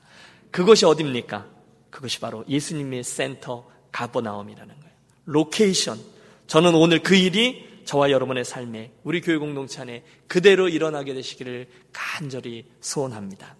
그것이 0.50 0.84
어딥니까? 0.84 1.46
그것이 1.90 2.18
바로 2.18 2.44
예수님의 2.48 3.04
센터 3.04 3.68
가버나움이라는 3.92 4.74
거예요. 4.74 4.94
Location. 5.26 5.98
저는 6.48 6.74
오늘 6.74 7.00
그 7.00 7.14
일이 7.14 7.73
저와 7.84 8.10
여러분의 8.10 8.44
삶에 8.44 8.92
우리 9.02 9.20
교회 9.20 9.36
공동체 9.36 9.82
안에 9.82 10.04
그대로 10.26 10.68
일어나게 10.68 11.14
되시기를 11.14 11.68
간절히 11.92 12.66
소원합니다. 12.80 13.56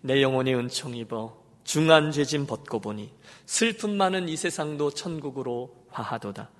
내 0.00 0.22
영혼이 0.22 0.54
은총 0.54 0.94
입어 0.96 1.36
중한 1.64 2.12
죄짐 2.12 2.46
벗고 2.46 2.80
보니 2.80 3.10
슬픔 3.44 3.96
많은 3.96 4.28
이 4.28 4.36
세상도 4.36 4.90
천국으로 4.92 5.74
화하도다. 5.90 6.50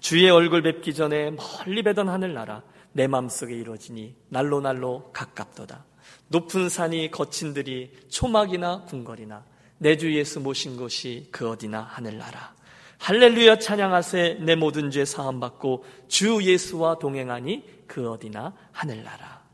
주의 0.00 0.28
얼굴 0.28 0.62
뵙기 0.62 0.94
전에 0.94 1.30
멀리 1.30 1.82
배던 1.82 2.08
하늘나라 2.08 2.62
내 2.92 3.06
맘속에 3.06 3.54
이루어지니 3.54 4.14
날로 4.28 4.60
날로 4.60 5.10
가깝도다. 5.12 5.84
높은 6.28 6.68
산이 6.68 7.10
거친들이 7.10 7.92
초막이나 8.08 8.82
궁궐이나 8.84 9.44
내 9.78 9.96
주 9.96 10.14
예수 10.16 10.40
모신 10.40 10.76
곳이 10.76 11.28
그 11.30 11.48
어디나 11.50 11.82
하늘나라. 11.82 12.55
할렐루야 12.98 13.58
찬양하세 13.58 14.38
내 14.40 14.54
모든 14.54 14.90
죄 14.90 15.04
사함 15.04 15.40
받고 15.40 15.84
주 16.08 16.42
예수와 16.42 16.98
동행하니 16.98 17.64
그 17.86 18.10
어디나 18.10 18.54
하늘나라. 18.72 19.44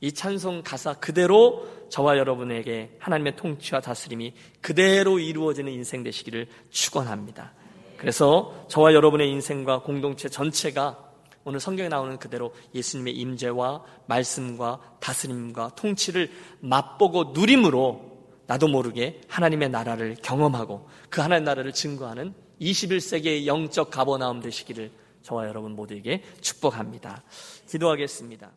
이 0.00 0.12
찬송 0.12 0.62
가사 0.62 0.94
그대로 0.94 1.66
저와 1.90 2.16
여러분에게 2.16 2.96
하나님의 2.98 3.36
통치와 3.36 3.80
다스림이 3.80 4.34
그대로 4.60 5.18
이루어지는 5.18 5.72
인생 5.72 6.02
되시기를 6.02 6.46
축원합니다. 6.70 7.52
그래서 7.96 8.64
저와 8.68 8.94
여러분의 8.94 9.30
인생과 9.30 9.82
공동체 9.82 10.28
전체가 10.28 11.10
오늘 11.44 11.60
성경에 11.60 11.88
나오는 11.88 12.18
그대로 12.18 12.54
예수님의 12.74 13.14
임재와 13.14 13.82
말씀과 14.06 14.80
다스림과 15.00 15.72
통치를 15.76 16.30
맛보고 16.60 17.32
누림으로 17.34 18.10
나도 18.46 18.68
모르게 18.68 19.20
하나님의 19.28 19.70
나라를 19.70 20.16
경험하고 20.22 20.88
그 21.08 21.20
하나님의 21.20 21.44
나라를 21.46 21.72
증거하는 21.72 22.34
21세기의 22.60 23.46
영적 23.46 23.90
가버나움 23.90 24.40
되시기를 24.40 24.90
저와 25.22 25.46
여러분 25.46 25.72
모두에게 25.72 26.22
축복합니다. 26.40 27.22
기도하겠습니다. 27.68 28.50